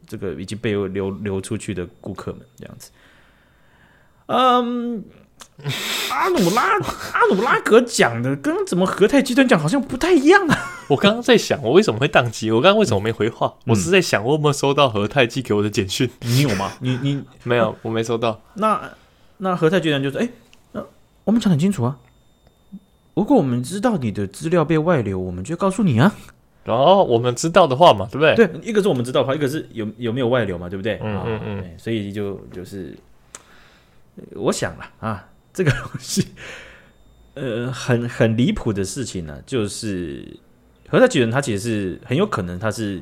[0.05, 2.91] 这个已经被流流出去的顾客们这样子。
[4.27, 5.03] 嗯。
[6.11, 6.77] 阿努拉
[7.13, 10.57] 阿努拉格讲的跟怎么和泰集团讲好像不太一样啊！
[10.87, 12.51] 我刚刚在想，我为什么会宕机？
[12.51, 13.47] 我刚刚为什么没回话？
[13.65, 16.09] 嗯、我是在想，我有没有收到和泰寄给我的简讯？
[16.21, 16.71] 你有吗？
[16.81, 18.39] 你你没有，我没收到。
[18.53, 18.79] 那
[19.37, 20.31] 那和泰集团就是：“哎、欸，
[20.73, 20.85] 那
[21.23, 21.97] 我们讲很清楚啊。
[23.15, 26.15] 如果我们知道你的资料被外流，我们就告诉你啊。
[26.65, 28.35] 哦，我们知道的话嘛，对不对？
[28.35, 30.99] 对，一个是我们知道的话，一个是有有没有外流嘛，对不对？
[31.03, 31.71] 嗯嗯嗯。
[31.77, 32.95] 所以就就是，
[34.35, 35.25] 我想了啊。”
[35.57, 36.27] 这个东西，
[37.33, 40.23] 呃，很很离谱的事情呢、啊，就是
[40.87, 43.01] 和泰集团，他其实是很有可能他是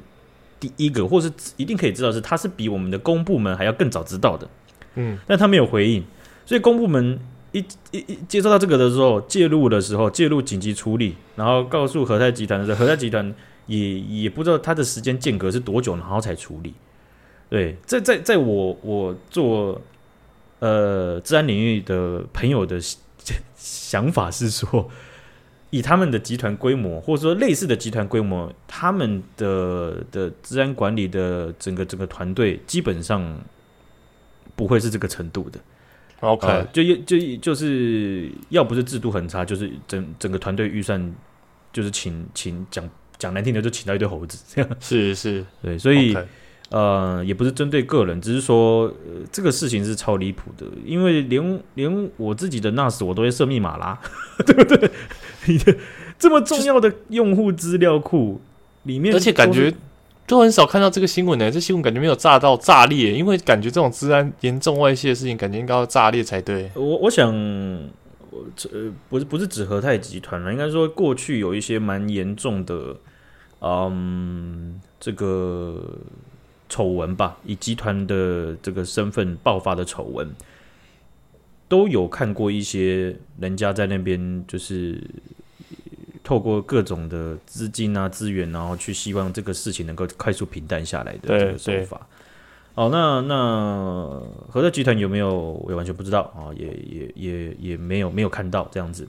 [0.57, 4.47] 第一个，或是一定可以知道是他是比我们的公部门还要更早知道的，
[4.95, 6.01] 嗯，但他没有回应，
[6.45, 7.19] 所以公部门
[7.51, 7.59] 一
[7.91, 13.35] 一一接收到这个的时候，介入的时候介入紧急处理，然后告诉和泰集团的时候，和泰集团
[13.67, 16.73] 也也不知道他的时间间隔是多久，然后才处理。
[17.49, 19.79] 对，在在在我我做
[20.65, 22.79] 呃治安领域的朋友的
[23.55, 24.89] 想法是说，
[25.69, 33.39] 以他们的集团规模，或者说类似的集团规模，他们的的治安管理的整个整个团队，基本上
[34.55, 35.59] 不会是这个程度的。
[36.21, 41.13] OK，呃、就就就是要不是制度很差，就是整整个团队预算
[41.73, 44.77] 就是请请讲讲难听的，就请到一堆猴子这样。
[44.79, 46.13] 是是，对，所以。
[46.15, 46.25] Okay.
[46.71, 53.99] 呃，也不是针对个人，只是说，呃，这个事情是超离谱的，因为连连我自己的 NAS 我都会设密码啦，
[54.43, 54.89] 对不对？
[55.45, 55.75] 你的
[56.17, 58.41] 这么重要的用户资料库
[58.83, 59.71] 里面，而且感觉
[60.25, 61.51] 都很少看到这个新闻呢。
[61.51, 66.71] 这新闻感觉没有炸到炸裂，因为感觉这种治安严重外泄的事情，感觉应该要炸裂才对。
[66.73, 72.95] 我我想，呃，不是不是指和泰集团了，应该说过去有一些蛮严重的，
[73.61, 75.79] 嗯，这个。
[76.75, 80.29] 丑闻吧，以集团的这个身份爆发的丑闻，
[81.69, 85.01] 都有看过一些人家在那边就是
[86.21, 92.05] 透过各种的资金啊资源，然后去希望这个事情能够快速平淡下来的这个手法。
[92.73, 95.33] 哦，那那合泰集团有没有？
[95.33, 99.07] 我也完全不知道啊，也也也也没有没有看到这样子。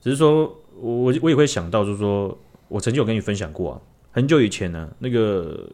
[0.00, 5.70] 只是说我我也会想到，就是说我曾经有跟你分享过啊，很久以前呢，那个。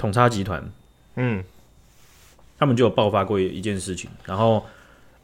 [0.00, 0.64] 统差集团，
[1.16, 1.44] 嗯，
[2.58, 4.64] 他们就有爆发过一件事情，然后，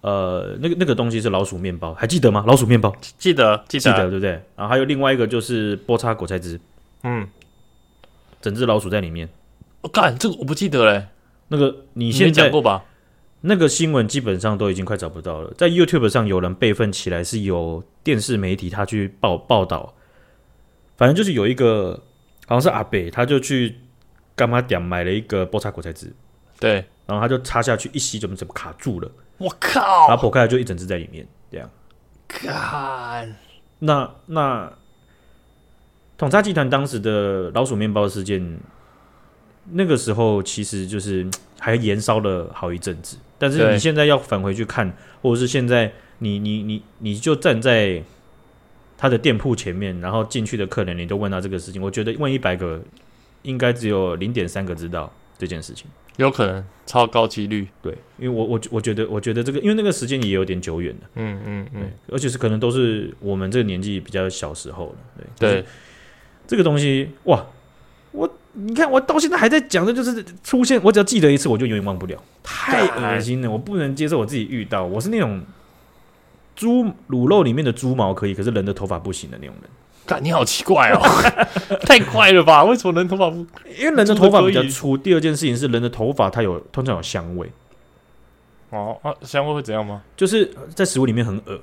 [0.03, 2.45] 呃，那个那个东西是老鼠面包，还记得吗？
[2.47, 4.33] 老鼠面包，记得，记得，记得，对不对？
[4.55, 6.61] 然后还有另外一个就是波叉果菜汁，
[7.05, 7.27] 嗯，
[8.43, 9.27] 整只老鼠在里面。
[9.81, 11.07] 我干、哦，这个我不记得嘞。
[11.49, 12.85] 那个你现在讲过吧？
[13.41, 19.95] 那个新闻基本上都已经快找不到了，在 YouTube 上有人备份起来，是有电视媒体他去报报道，
[20.99, 22.03] 反正就是有一个
[22.47, 23.77] 好像是阿北，他就去。
[24.37, 26.13] 干嘛点买了一个波叉果菜汁，
[26.61, 29.11] 对，然后他就插下去一吸，怎么怎么卡住了？
[29.39, 30.09] 我靠！
[30.09, 31.71] 然后剖开来就一整只在里面，这样。
[32.29, 33.35] 干，
[33.79, 34.71] 那那
[36.19, 38.61] 统差集团当时的老鼠面包事件，
[39.73, 41.27] 那个时候其实就是
[41.59, 43.17] 还延烧了好一阵子。
[43.39, 48.03] 但是你现在要返回去看，或者是现在你你你你就站在
[48.99, 52.83] 他的店铺前面，然后进去的客人，你都问他这个事情，我觉得问一百个。
[53.47, 57.69] 应该只有零点三个知道这件事情，有可能超高几率。
[57.81, 61.09] 对，因为我我我觉得我觉得这个，因为那个时间也有点久远了。
[61.15, 64.95] 嗯嗯嗯，而且是可能都是我们这个年纪比较小时候了。
[65.39, 65.65] 对对，
[66.47, 67.47] 这个东西哇，
[68.13, 74.85] 我你看我到现在还在讲的，就是出现，我只要记得一次，我就永远忘不了，太恶心了，我不能接受我自己遇到。
[74.85, 75.43] 我是那种
[76.55, 79.71] 猪卤肉里面的猪毛可以，可是人的头发不行的那种人。
[80.07, 81.01] 干，你好奇怪哦，
[81.83, 82.63] 太快了吧？
[82.65, 83.45] 为什么人头发不？
[83.79, 84.97] 因为人的头发比较粗。
[84.97, 87.51] 第二件事情是，人的头发它有通常有香味。
[88.71, 90.03] 哦啊，香味会怎样吗？
[90.17, 91.61] 就是在食物里面很恶。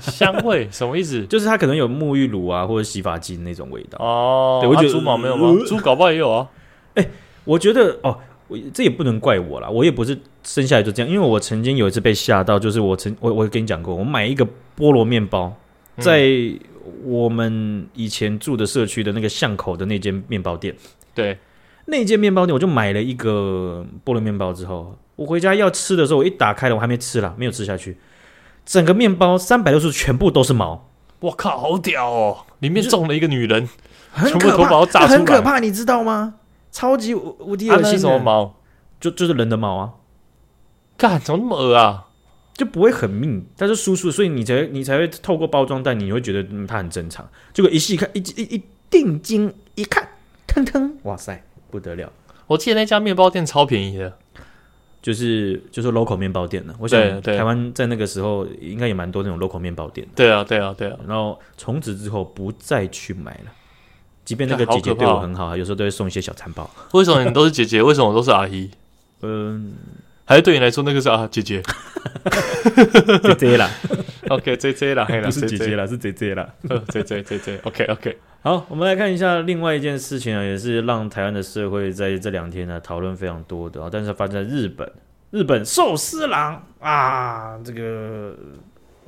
[0.00, 1.24] 香味 什么意思？
[1.26, 3.98] 就是它可能有沐浴乳啊，或者洗发精那种味道。
[3.98, 5.54] 哦，对，我觉得猪毛没有吗？
[5.66, 6.46] 猪搞不好也有啊。
[6.94, 7.08] 哎，
[7.44, 11.10] 我觉得哦，我这也不能怪我啦，我也不是生下来就这样。
[11.10, 15.56] 因为我曾经有一次被吓到，就是我曾我我跟你讲过，我买一个菠萝面包
[15.96, 16.28] 在。
[17.04, 20.74] 我们以前住的社区的那个巷口的那间面包店，
[21.14, 21.38] 对，
[21.86, 27.98] 那间面包店，我就买了一个菠萝面包之后，我回家要吃的时候，我一打开了，我还没吃了，没有吃下去，
[28.66, 30.88] 整个面包三百六十度全部都是毛，
[31.20, 32.38] 我靠，好屌哦！
[32.60, 33.68] 里面种了一个女人，
[34.10, 36.34] 很可怕，很可怕，你知道吗？
[36.70, 38.56] 超级无敌恶心，什么毛？
[39.00, 39.92] 就就是人的毛啊！
[40.96, 42.07] 干，怎么那么恶啊？
[42.58, 47.26] 就不会很密，但是疏疏，所以你才你才会透过包装袋，你会觉得嗯它很正常。
[47.54, 50.08] 结果一细看，一一一定睛一看，
[50.44, 51.40] 腾腾，哇塞，
[51.70, 52.12] 不得了！
[52.48, 54.12] 我记得那家面包店超便宜的，
[55.00, 56.74] 就是就是 local 面包店的。
[56.80, 60.12] 我想台湾在那个时候应该也蛮多那种 local 面包店的。
[60.16, 60.98] 对啊，对啊，对啊。
[61.06, 63.52] 然后从此之后不再去买了，
[64.24, 66.68] 即便那个姐姐对我很好，有时候都会送一些小餐包。
[66.94, 67.80] 为什么你都是姐姐？
[67.80, 68.68] 为什么我都是阿姨？
[69.22, 69.74] 嗯。
[70.28, 71.62] 还是对你来说，那个是啊，姐姐，
[73.24, 73.66] 姐姐啦，
[74.28, 75.74] OK，姐姐啦，不是姐姐。
[75.74, 76.46] 啦，是姐姐啦，
[76.90, 78.18] 姐姐姐姐，OK，OK。
[78.42, 84.92] 好，我们来看一下另外一件事情啊，也是让台湾的社会在这两天呢讨论非常多的啊，但是发生在日本，
[85.30, 88.36] 日本寿司郎啊，这个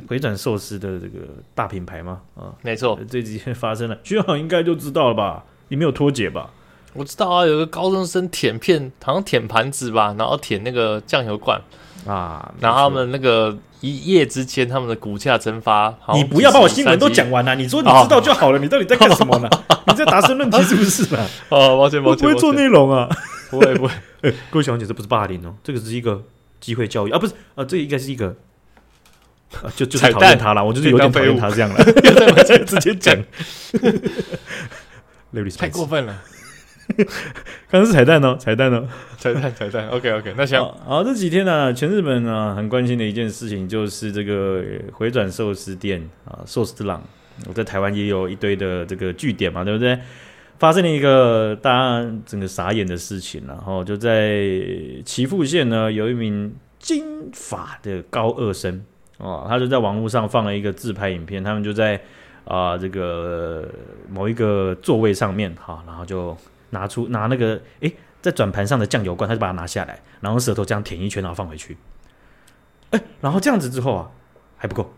[0.09, 1.19] 回转寿司的这个
[1.55, 5.45] 大品牌吗，啊，没错，这几天发生了，徐好应该就知道了吧？
[5.69, 6.51] 你没有脱节吧？
[6.93, 11.61] 我知道啊，有个高中生舔片，好像舔盘子吧，然后舔那个酱油罐，
[12.07, 15.95] 啊，然后他们那个一夜之间，他们的股价蒸发。
[16.15, 19.49] 你不要把我新闻都讲完了，你说你知道就好了，你到底在干什么呢？
[19.87, 21.27] 你在答申论题是不是呢？
[21.51, 23.09] 哦，抱歉抱歉，不会做内容啊，
[23.51, 23.95] 不会不会。
[24.51, 26.23] 各位小姐，这不是霸凌哦，这个是一个
[26.61, 28.35] 机会教育啊，不是啊，这应该是一个。
[29.53, 31.85] 啊、就就是讨厌他了，我就是有点讨厌他这样了，
[32.65, 33.17] 直接讲，
[35.59, 36.17] 太过分了。
[37.71, 39.89] 刚刚是彩蛋哦，彩蛋哦，彩蛋彩蛋。
[39.89, 40.61] OK OK，那行。
[40.85, 47.03] 好，这几天呢、啊，全日本啊很关心的一件事情就是这个回转寿司店啊，寿司郎。
[47.47, 49.99] 我在台湾也有一堆的这个据点嘛，对不对？
[50.59, 54.41] 发生了一个大家整个傻眼的事情，然后就在
[55.07, 58.85] 岐阜县呢，有一名金发的高二生。
[59.17, 61.95] 哦，他就在网络上放了一个自拍影片，他们就在
[62.45, 63.67] 啊、呃、这个
[64.11, 66.37] 某一个座位上面，哈，然后就
[66.71, 71.77] 拿出拿那个诶，在转盘上的酱油罐，他就把它拿下来，然后舌头这样舔一圈，然后放回去，
[72.91, 74.11] 诶，然后这样子之后啊
[74.57, 74.93] 还不够，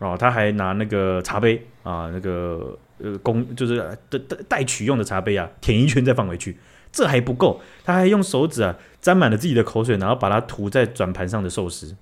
[0.00, 3.78] 哦，他还拿那个茶杯啊，那个呃公就是
[4.08, 6.58] 代代取用的茶杯啊，舔一圈再放回去，
[6.90, 11.96] 这还不够，他还用手指啊沾满了自己的口水，然后把它涂在转盘上的寿司。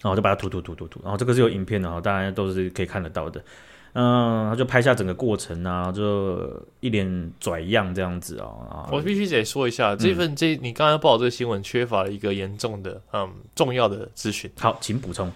[0.00, 3.42] 然后就把它涂涂涂涂涂，然后这个是有影片的哈，大家都是可以看得到的。
[3.94, 8.88] 嗯，他就拍下整个过程啊，就一脸拽样这样子哦。
[8.92, 14.50] 我必须得说一下，这份这你刚刚报这个新闻缺乏了一个严重的嗯重要的资讯。
[14.58, 15.32] 好，请补充。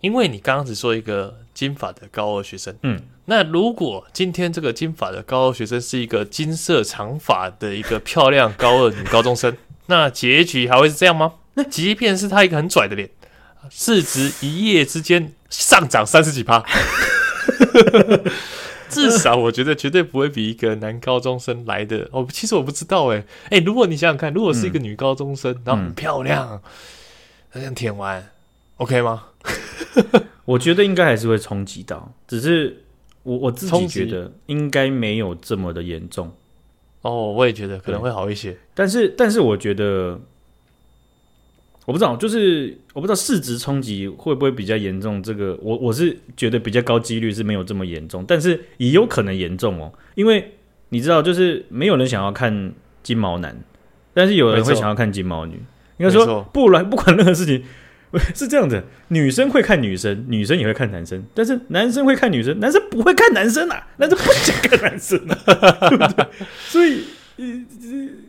[0.00, 11.32] 因为你刚刚只说一个金发的高二学生，嗯，那如果今天这个金发的高二学生是一个金色长发的一个漂亮高二女高中生， 那结局还会是这样吗？
[11.54, 13.08] 那即便是他一个很拽的脸。
[13.70, 16.62] 市值一夜之间上涨三十几趴，
[18.88, 22.08] 至少我觉得绝对不会比一个男高中生来的。
[22.12, 26.62] 哦，其实我不知道哎，哎，如果你想想看，如果是一个女高中生，然后很漂亮，
[27.52, 28.30] 这样舔完
[28.76, 29.24] ，OK 吗？
[30.44, 32.84] 我觉得应该还是会冲击到，只是
[33.22, 36.30] 我我自己觉得应该没有这么的严重。
[37.00, 40.20] 哦，我也觉得可能会好一些，但是但是我觉得。
[41.84, 45.22] 我不知道，就是我不知道市值冲击会不会比较严重。
[45.22, 49.92] 这个我我是觉得比较高几率是没有这么严重，但是也有可能严重哦。
[50.14, 50.52] 因为
[50.88, 53.56] 你知道，就是没有人想要看金毛男，
[54.12, 55.60] 但是有人会想要看金毛女。
[55.98, 57.62] 应该说，不然不管任何事情
[58.34, 66.26] 是这样的，女生会看女生，女生也会看男生，但是男生会看女生，男生不会看男生啊，男生不想看男生啊，对不对？
[66.66, 67.04] 所以，
[67.36, 67.44] 呃，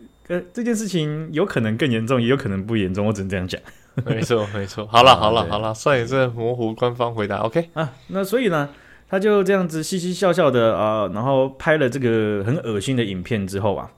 [0.54, 3.62] 这件事情有可能更严重，也有可能不严重，我只能这样讲。
[4.06, 4.86] 没错，没错。
[4.88, 7.94] 好 了，好了，好了，算你这模糊官方回答，OK 啊。
[8.08, 8.70] 那所以呢，
[9.08, 13.90] 他就这样子嘻嘻笑笑的啊，然后拍了这个很恶心的影片之后啊，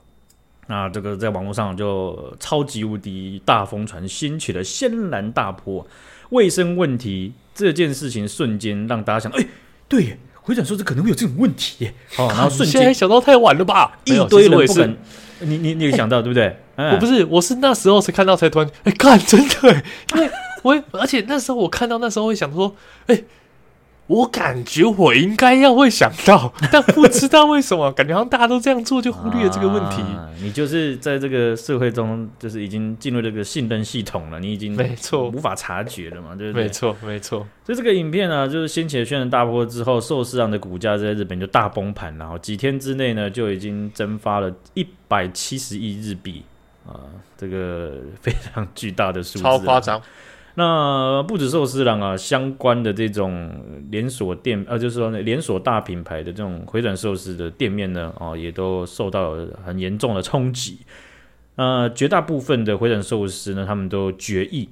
[0.68, 5.84] 那这个在网络上就超级无敌大疯传，掀起了轩然大波。
[6.30, 9.46] 卫生问题这件事情瞬间让大家想，哎，
[9.88, 11.94] 对，回转寿司可能会有这种问题耶。
[12.16, 13.98] 哦，然后瞬间想到太晚了吧？
[14.04, 14.96] 一堆人不敢。
[15.40, 16.56] 你你你有想到、欸、对不对？
[16.76, 19.82] 我不是，我是那时候才看到，才突然哎，看真的，
[20.14, 20.30] 因为
[20.62, 22.74] 我而且那时候我看到那时候会想说，
[23.08, 23.24] 哎、欸。
[24.08, 30.00] 我感觉我应该要会想到， 但不知道为什么，感觉好像大家都这样做，就忽略了这个问题。
[30.00, 36.64] 啊、你就是在这个社会中，就是已经进入这个信任系统了，你已经没错无法察觉了嘛，对不对？
[36.64, 37.46] 没错，没错。
[37.64, 46.42] 所以这个影片呢、啊，就是掀起了轩然大波之后，寿司郎的股价在日本就大崩盘，然后几天之内呢，就已经蒸发了一百七十亿日币
[46.86, 46.96] 啊，
[47.36, 47.92] 这个
[48.22, 50.00] 非常巨大的数字，超夸张。
[50.58, 53.48] 那不止寿司郎啊，相关的这种
[53.92, 60.80] 连锁店，呃，就是说连锁大品牌的这种回转寿司的店面呢，哦，也都受到很严重的冲击。
[61.54, 64.68] 呃，绝大部分的回转寿司呢，他们都决议，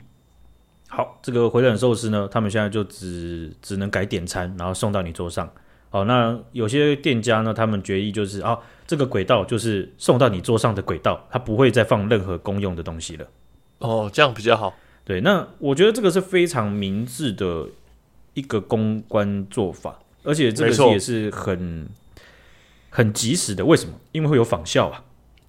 [0.88, 5.48] 好，这个回转寿司呢，他们现在就只只能改点餐，然后送到你桌上。
[5.90, 13.26] 好，那有些店家呢，他们决议就是啊，这个轨道就是送到你桌上的轨道，它不会再放任何公用的东西了。
[13.78, 14.74] 哦，这样比较好。
[15.06, 17.68] 对，那我觉得这个是非常明智的
[18.34, 21.88] 一个公关做法，而且这个是也是很
[22.90, 23.64] 很及时的。
[23.64, 23.94] 为什么？
[24.10, 25.04] 因为会有仿效啊。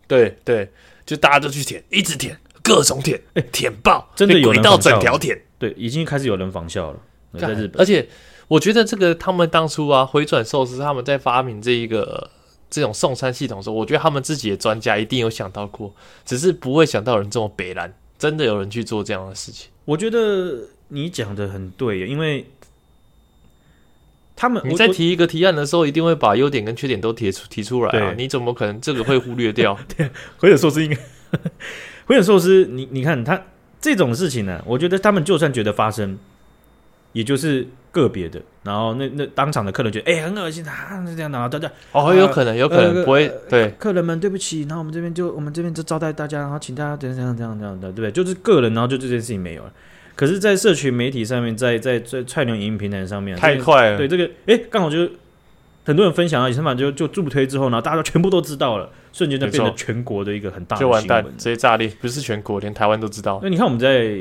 [0.08, 0.72] 对对，
[1.08, 5.41] 就大家都去舔，一直舔，各种舔，哎，舔爆，真的有人到整条舔。
[5.58, 6.99] 对，已经开始有人仿效了，
[7.39, 7.82] 在日本。
[7.82, 8.08] 而且
[8.47, 12.30] 我觉得这个他们当初啊，回转寿司他们在发明这一个
[12.70, 17.91] 这种送餐系统的时候，我觉得他们自己的专家一定有想到过，只是不会想到有人这么北烂。
[18.18, 19.70] 真的有人去做这样的事情？
[19.86, 22.45] 我觉得你讲的很对，因为
[24.36, 28.13] 他们你在提一个提案的时候，一定会把优点跟缺点都提出提出来啊！
[28.18, 29.78] 你怎么可能这个会忽略掉？
[29.97, 30.97] 对，回转寿司应该
[32.05, 33.41] 回转寿司， 你你看他
[33.82, 36.18] 这种事情呢，我觉得他们就算觉得发生，
[37.18, 38.39] 也就是个别的。
[38.63, 41.68] 然后那那当场的客人觉得，哎、欸，很恶心啊，这样的啊，对对。
[41.91, 43.32] 哦，有可能，有可能、呃、不会。
[43.49, 48.11] 对，客人们，对不起，然后我们这边就我们这边就招待大家，然后请大家这样这样这样的，对不对？
[48.11, 49.74] 就是个人，然后就这件事情没有了。
[50.15, 53.97] 可是，在社群媒体上面，在在在菜鸟影音平台上面，太快了。
[53.97, 55.11] 对这个，哎，刚好就是
[55.86, 63.39] 很多人分享啊，以前嘛就就助推之后呢，大家都全部都知道了，瞬间就变成全国的一个很大的新闻，就完蛋，直接炸裂，不是全国，连台湾都知道。
[63.41, 64.18] 那你看，我们在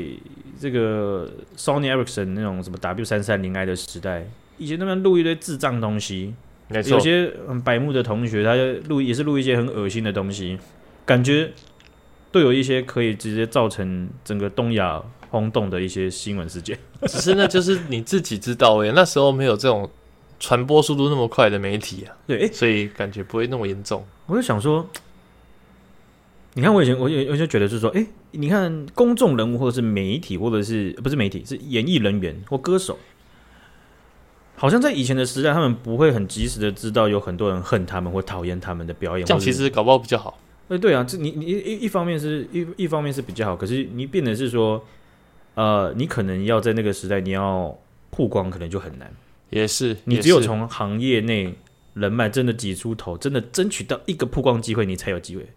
[0.59, 4.27] 这个 Sony Ericsson 那种什么 W 三三零 I 的时代，
[4.57, 6.33] 以前那边录一堆智障东西，
[6.69, 10.57] 有些很白目的同学，他就录也是录一些很恶心的东西，
[11.05, 11.51] 感觉
[12.31, 15.03] 都有一些可以直接造成整个东亚。
[15.29, 19.87] 轰动的一些新闻事件，只是那就是你自己知道诶，那时候没有这种
[20.39, 24.01] 传播速度那么快的媒体啊，对，所以感觉不会那么严重。
[24.25, 24.89] 我就想说，
[26.57, 32.97] 你看我以前我有我就觉得是说，哎，你看公众人物或者是媒体或者是不是媒体是演艺人员或歌手，
[34.55, 40.39] 好像在以前的时代，他们不会很及时的知道有很多人恨他们或讨厌他们的表演，这样其实搞不好比较好。
[40.69, 44.83] 哎，对啊，这你你一一方面是一一方面是比较好，可是你变的是说。
[45.59, 47.75] 呃，你可能要在那个时代，你要
[48.11, 49.11] 曝光，可能就很难。
[49.49, 51.51] 也是，你只有从行业内
[51.95, 55.49] 人脉真的挤出头，真的争取到一个曝光机会，你才有机会，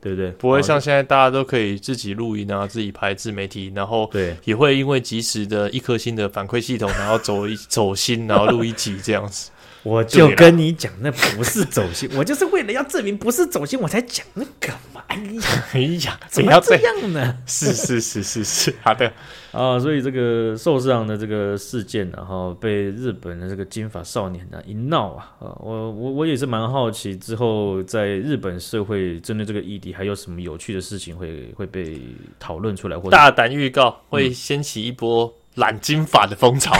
[0.00, 0.30] 对不对？
[0.32, 9.50] 不会像现在大家都可以自己录音啊，自己拍自媒体，然后对，也会因为及时的一颗星的反馈系统，然后走一 走心，然后录一集这样子。
[9.82, 15.02] 我就跟你讲，那不是走心， 我就是为了要证明不是走心，我才讲那个嘛。
[15.06, 17.38] 哎呀， 哎呀，怎么要这样呢？
[17.46, 19.10] 是是是是是，好的
[19.52, 19.78] 啊。
[19.78, 32.00] 所以这个受伤的这个事件，然后被日本的这个金发少年呢一闹啊，啊，我我我也是蛮好奇，之后在日本社会针对这个议题，还有什么有趣的事情会会被
[32.38, 36.72] 讨论出来，或者大胆预告会掀起一波染金发的风潮。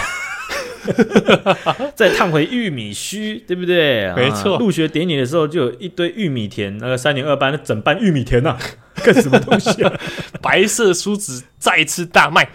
[1.95, 4.12] 再烫回玉米须，对不对？
[4.14, 4.59] 没错。
[4.59, 8.59] 入学典礼的时候就有一堆玉米田，那个三年二班的整班玉米田呐、啊，
[9.05, 9.93] 干什么东西啊？
[10.43, 12.49] 白色梳子再次大卖，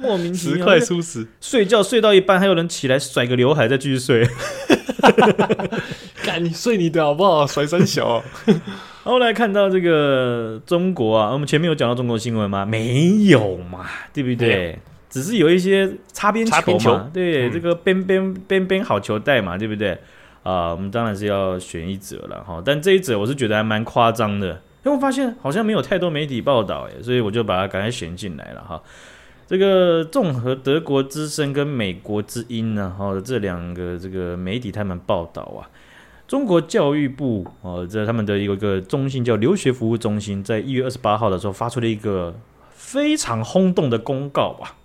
[0.00, 0.56] 莫名其妙。
[0.58, 4.26] 十块梳子，睡觉睡到一半，还有人起来甩个刘海再继续睡。
[6.22, 7.46] 干你睡你的好不好？
[7.46, 8.24] 甩三小、啊。
[9.02, 12.66] 后来看到这个中国啊，我们前面有讲到中国新闻吗？
[12.66, 14.78] 没有嘛，对不对？
[15.10, 19.90] 只是有一些擦边球嘛，球对，嗯、这个边边边边好球带嘛，对不对？
[20.42, 22.62] 啊、呃，我们当然是要选一则了哈。
[22.64, 24.48] 但这一则我是觉得还蛮夸张的，
[24.84, 28.80] 因为我发现好像没有太多媒体报道诶，所以我就把它赶快选进来了哈。
[29.46, 35.68] 这个综合德国之声跟美国之音呢，哈，这两个这个媒体他们报道啊，
[36.28, 42.34] 中国教育部哦，这他们的一个个中心叫留学服务中心，在一月二十八号的时候发出了一个
[42.70, 44.79] 非常轰动的公告啊。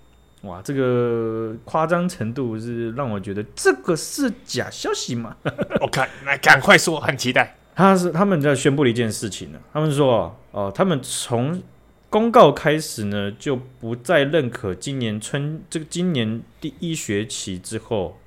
[0.46, 5.36] 哇，这个夸张程度是让我觉得这个是假消息吗？
[5.82, 7.58] 我看，来赶快说，很期待。
[7.74, 11.62] 他是他们在宣布了一件事情呢，他们说哦，哦，他们从
[12.10, 18.18] 公告开始呢，就不再认可今年春这个今年第一学期之后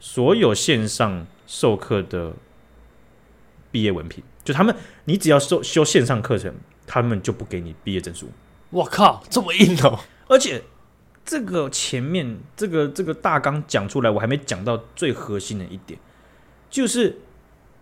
[0.00, 2.32] 所有线上授课的
[3.70, 4.74] 毕业文凭，就他们
[5.04, 6.54] 你只要修修线上课程，
[6.86, 8.30] 他们就不给你毕业证书。
[8.70, 10.62] 我靠，这么硬哦，而且。
[11.26, 15.98] 这个前面这个这个大纲讲出来，我还没讲到最核心的一点，
[16.70, 17.18] 就是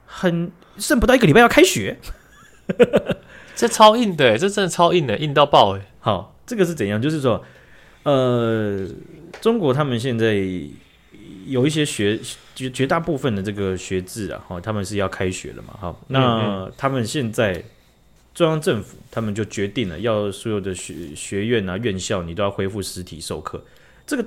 [0.06, 1.98] 很剩不到一个礼拜要开学，
[3.54, 5.86] 这超硬的，这真的超硬的，硬到爆哎！
[6.00, 7.00] 好，这个是怎样？
[7.00, 7.44] 就是说，
[8.04, 8.88] 呃，
[9.42, 10.34] 中国他们现在
[11.46, 12.18] 有一些学
[12.54, 17.62] 绝绝大部分的这个学制啊，哈，他们是要开学了嘛，哈，那他们现在。
[18.34, 23.64] 中央政府他们就决定了，要所有的学学院啊、院校，你都要恢复实体授课。
[24.04, 24.26] 这个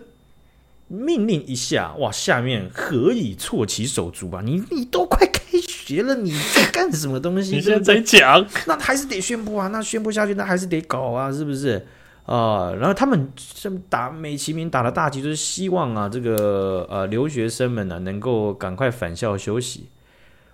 [0.88, 4.42] 命令一下，哇，下面何以措其手足啊？
[4.46, 7.56] 你你都快开学了，你在干什么东西？
[7.56, 11.86] 你现在在讲， 那还是得宣布啊，那宣布下去，那还是得搞啊，是不是
[12.24, 12.78] 啊、呃？
[12.80, 19.90] 然后他们这打美其名打了大旗，就是希望啊，这个呃留学生们呢、啊，能够赶快返校休息。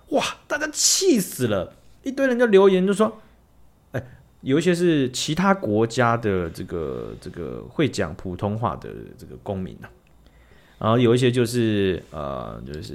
[0.08, 3.20] 哇，大家气死了，一堆人就留言就说。
[4.44, 9.88] 有一些是其他国家的这个这个会讲普通话的这个公民啊，
[10.78, 12.94] 然后有一些就是呃就是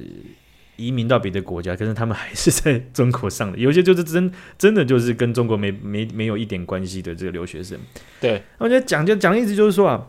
[0.75, 3.57] 移民到别的国家，可是他们还是在中国上的。
[3.57, 7.77] 有一些就是真真的就是跟中国没没没有一点关系的这个留学生。
[8.21, 10.07] 对，我觉得讲就讲的意思就是说啊，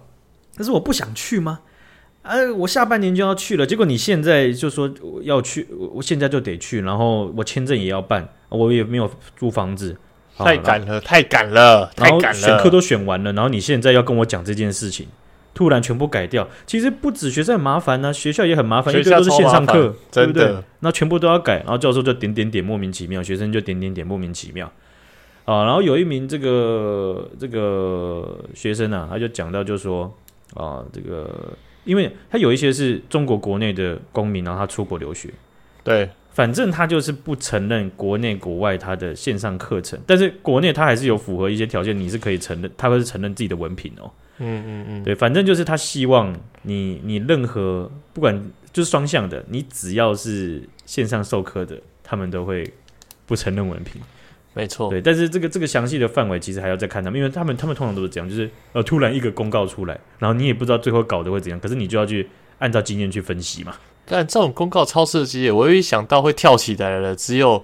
[0.57, 1.61] 可是我不想去吗？
[2.23, 9.97] 呃，我下半年就要去了，结果你现在就说要去，我现在就得去，然后我签证也要办，我也没有租房子。
[10.45, 12.35] 太赶了，太赶了，太赶了。
[12.35, 15.07] 选课都选完了，然后你现在要跟我讲这件事情，
[15.55, 20.55] 突然全部改掉，其实不止学生很麻烦呢、啊，学校也很麻烦，因为都是线上课，对不对？
[20.81, 24.71] 那全部都要改，然后教授就点点点莫名其妙，学生就点点点莫名其妙。
[25.45, 30.13] 啊，然后有一名这个这个学生啊，他就讲到就说
[30.55, 31.29] 啊，这个
[31.85, 35.29] 因为他有一些是中国国内的公民，然后他出国留学，
[35.83, 36.09] 对。
[36.33, 44.11] 反正他就是不承认国内国外他的线上课程，但是国内他还是有符合一些条件，你是可以承认，他会是承认自己的文凭哦。
[44.39, 52.65] 嗯嗯嗯，对，反正就是他希望你你任何不管就是双向的，你只要是线上授课的，他们都会
[53.27, 54.01] 不承认文凭。
[54.55, 62.29] 没错，对，但是这个这个详细的范围其实还要再看他们，因为他们他们通常都是这样，就是呃突然一个公告出来，然后你也不知道最后搞得会怎样，可是你就要去
[62.59, 63.75] 按照经验去分析嘛。
[64.13, 67.63] 但这种公告超刺激，我一想到会跳起来了，只有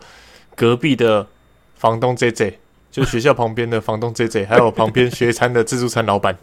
[0.55, 1.27] 隔壁的
[1.75, 2.61] 房东 J J，
[2.93, 6.39] 就学校旁边的房东 J J，还有旁边学餐的自助餐老板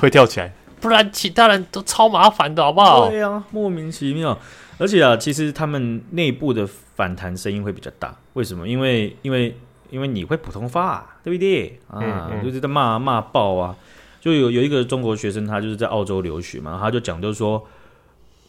[0.00, 3.08] 会跳起来，不然其他人都超麻烦的，好不好？
[3.08, 4.38] 对呀、啊，莫名其妙。
[4.78, 8.68] 而且啊，其实他们内部的反弹声音会比较大，为什么？
[8.68, 9.56] 因为因为
[9.90, 11.80] 因为你会普通话、啊，对不对？
[11.88, 13.74] 啊，嗯嗯就是在骂骂爆啊。
[14.20, 17.60] 就有有一个中国学生，他就是在澳洲留学嘛，他就讲，就是说。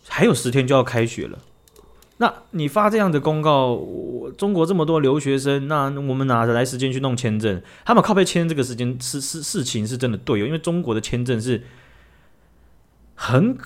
[0.10, 1.40] 还有十天就要开学了，
[2.18, 7.62] 那你发这样的公告，我中国这么多留学生，那我们哪来时间去弄签证？
[7.86, 11.64] 他们靠北签这个时间是是事情是真的对哦，因为中国的签证是
[13.16, 13.58] 很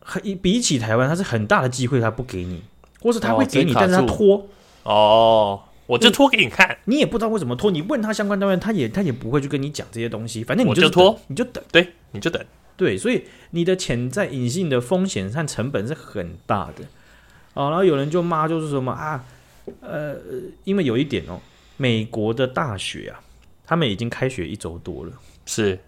[0.00, 2.62] 很比起台湾，它是很大的机会，他不给你，
[3.00, 4.48] 或是他会给你，哦、但是他拖。
[4.84, 12.42] 哦，我就拖给你看，你也不知道为什么拖，你问他相关单位，他也他也不会去跟你讲这些东西，反正你就，就拖，你就等，对，你就等。
[12.76, 16.84] 对，所以你的潜在隐性的风险和成本是很大的，
[17.54, 19.24] 哦，然后有人就骂，就是什么啊，
[19.80, 20.16] 呃，
[20.64, 21.40] 因为有一点哦，
[21.76, 23.20] 美国的大学啊，
[23.64, 25.12] 他们已经开学一周多了，
[25.46, 25.78] 是，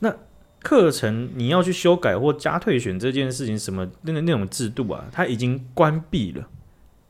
[0.00, 0.14] 那
[0.60, 6.46] 课程你要去修改或加退选这件事情，什么那个那种制度啊，它已经关闭了，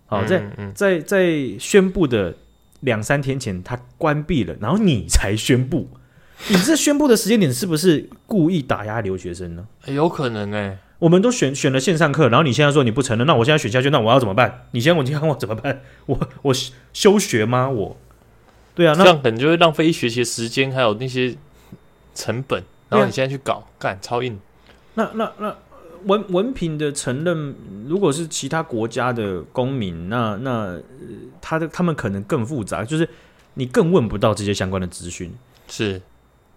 [0.07, 0.45] 好，在
[0.75, 2.37] 在在宣布的
[2.81, 5.89] 两三天前，它关闭了，然后你才宣布。
[6.49, 9.67] 你这宣布的时间点是不是故意打压留学生呢？
[9.87, 14.67] 有可能哎、欸，我们都选选了线上课，然后你现在说你不承认，那我现在选下去，那我要怎么办？
[14.73, 15.81] 你现在问你看我怎么办？
[16.07, 16.55] 我我
[16.93, 17.69] 休学吗？
[17.71, 17.97] 我，
[18.75, 21.37] 对啊，那这样可能就会浪费一学期的时间，还有那些
[22.15, 22.63] 成本。
[22.89, 24.39] 然后你现在去搞，干超硬。
[24.95, 25.57] 那那那
[26.05, 27.55] 文文凭的承认，
[27.89, 30.79] 如果是其他国家的公民，那那
[31.41, 33.09] 他的他们可能更复杂，就是
[33.55, 35.33] 你更问不到这些相关的资讯，
[35.69, 36.03] 是。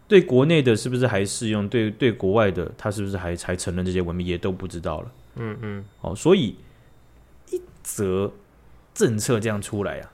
[0.07, 1.67] 对国内的是不是还适用？
[1.67, 4.25] 对对，国外的他是不是还才承认这些文明？
[4.25, 5.11] 也都不知道了。
[5.37, 6.55] 嗯嗯，哦，所以
[7.49, 8.31] 一则
[8.93, 10.11] 政策这样出来啊，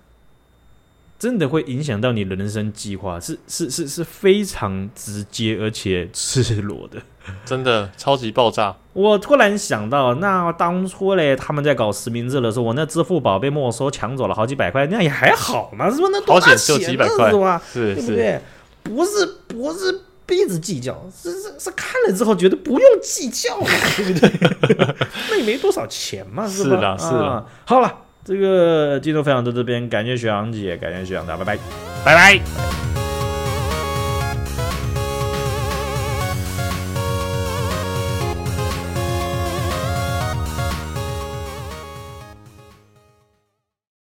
[1.20, 7.02] 真的会影响到你的人生计划，是是是是非常直接而且赤裸的，
[7.46, 8.76] 真的超级爆炸。
[8.94, 16.12] 我突然想到，那当初嘞，他们在搞实名制的时候，我那支付宝被没收抢走了好几百块，那也还好嘛，是不是？
[16.12, 16.78] 那多少钱？
[16.78, 17.62] 就几百块是吧？
[17.72, 18.42] 是对不对？
[18.86, 23.68] 是不是不是逼着计较，是是是看了之后觉得不用计较嘛，
[23.98, 24.96] 对不对？
[25.30, 26.70] 那也没多少钱嘛，是吧？
[26.70, 27.26] 是的，是的。
[27.26, 31.58] 啊、好了，这个今天分享到这边，感谢雪阳姐，感谢学长大，拜拜，
[32.06, 32.91] 拜拜。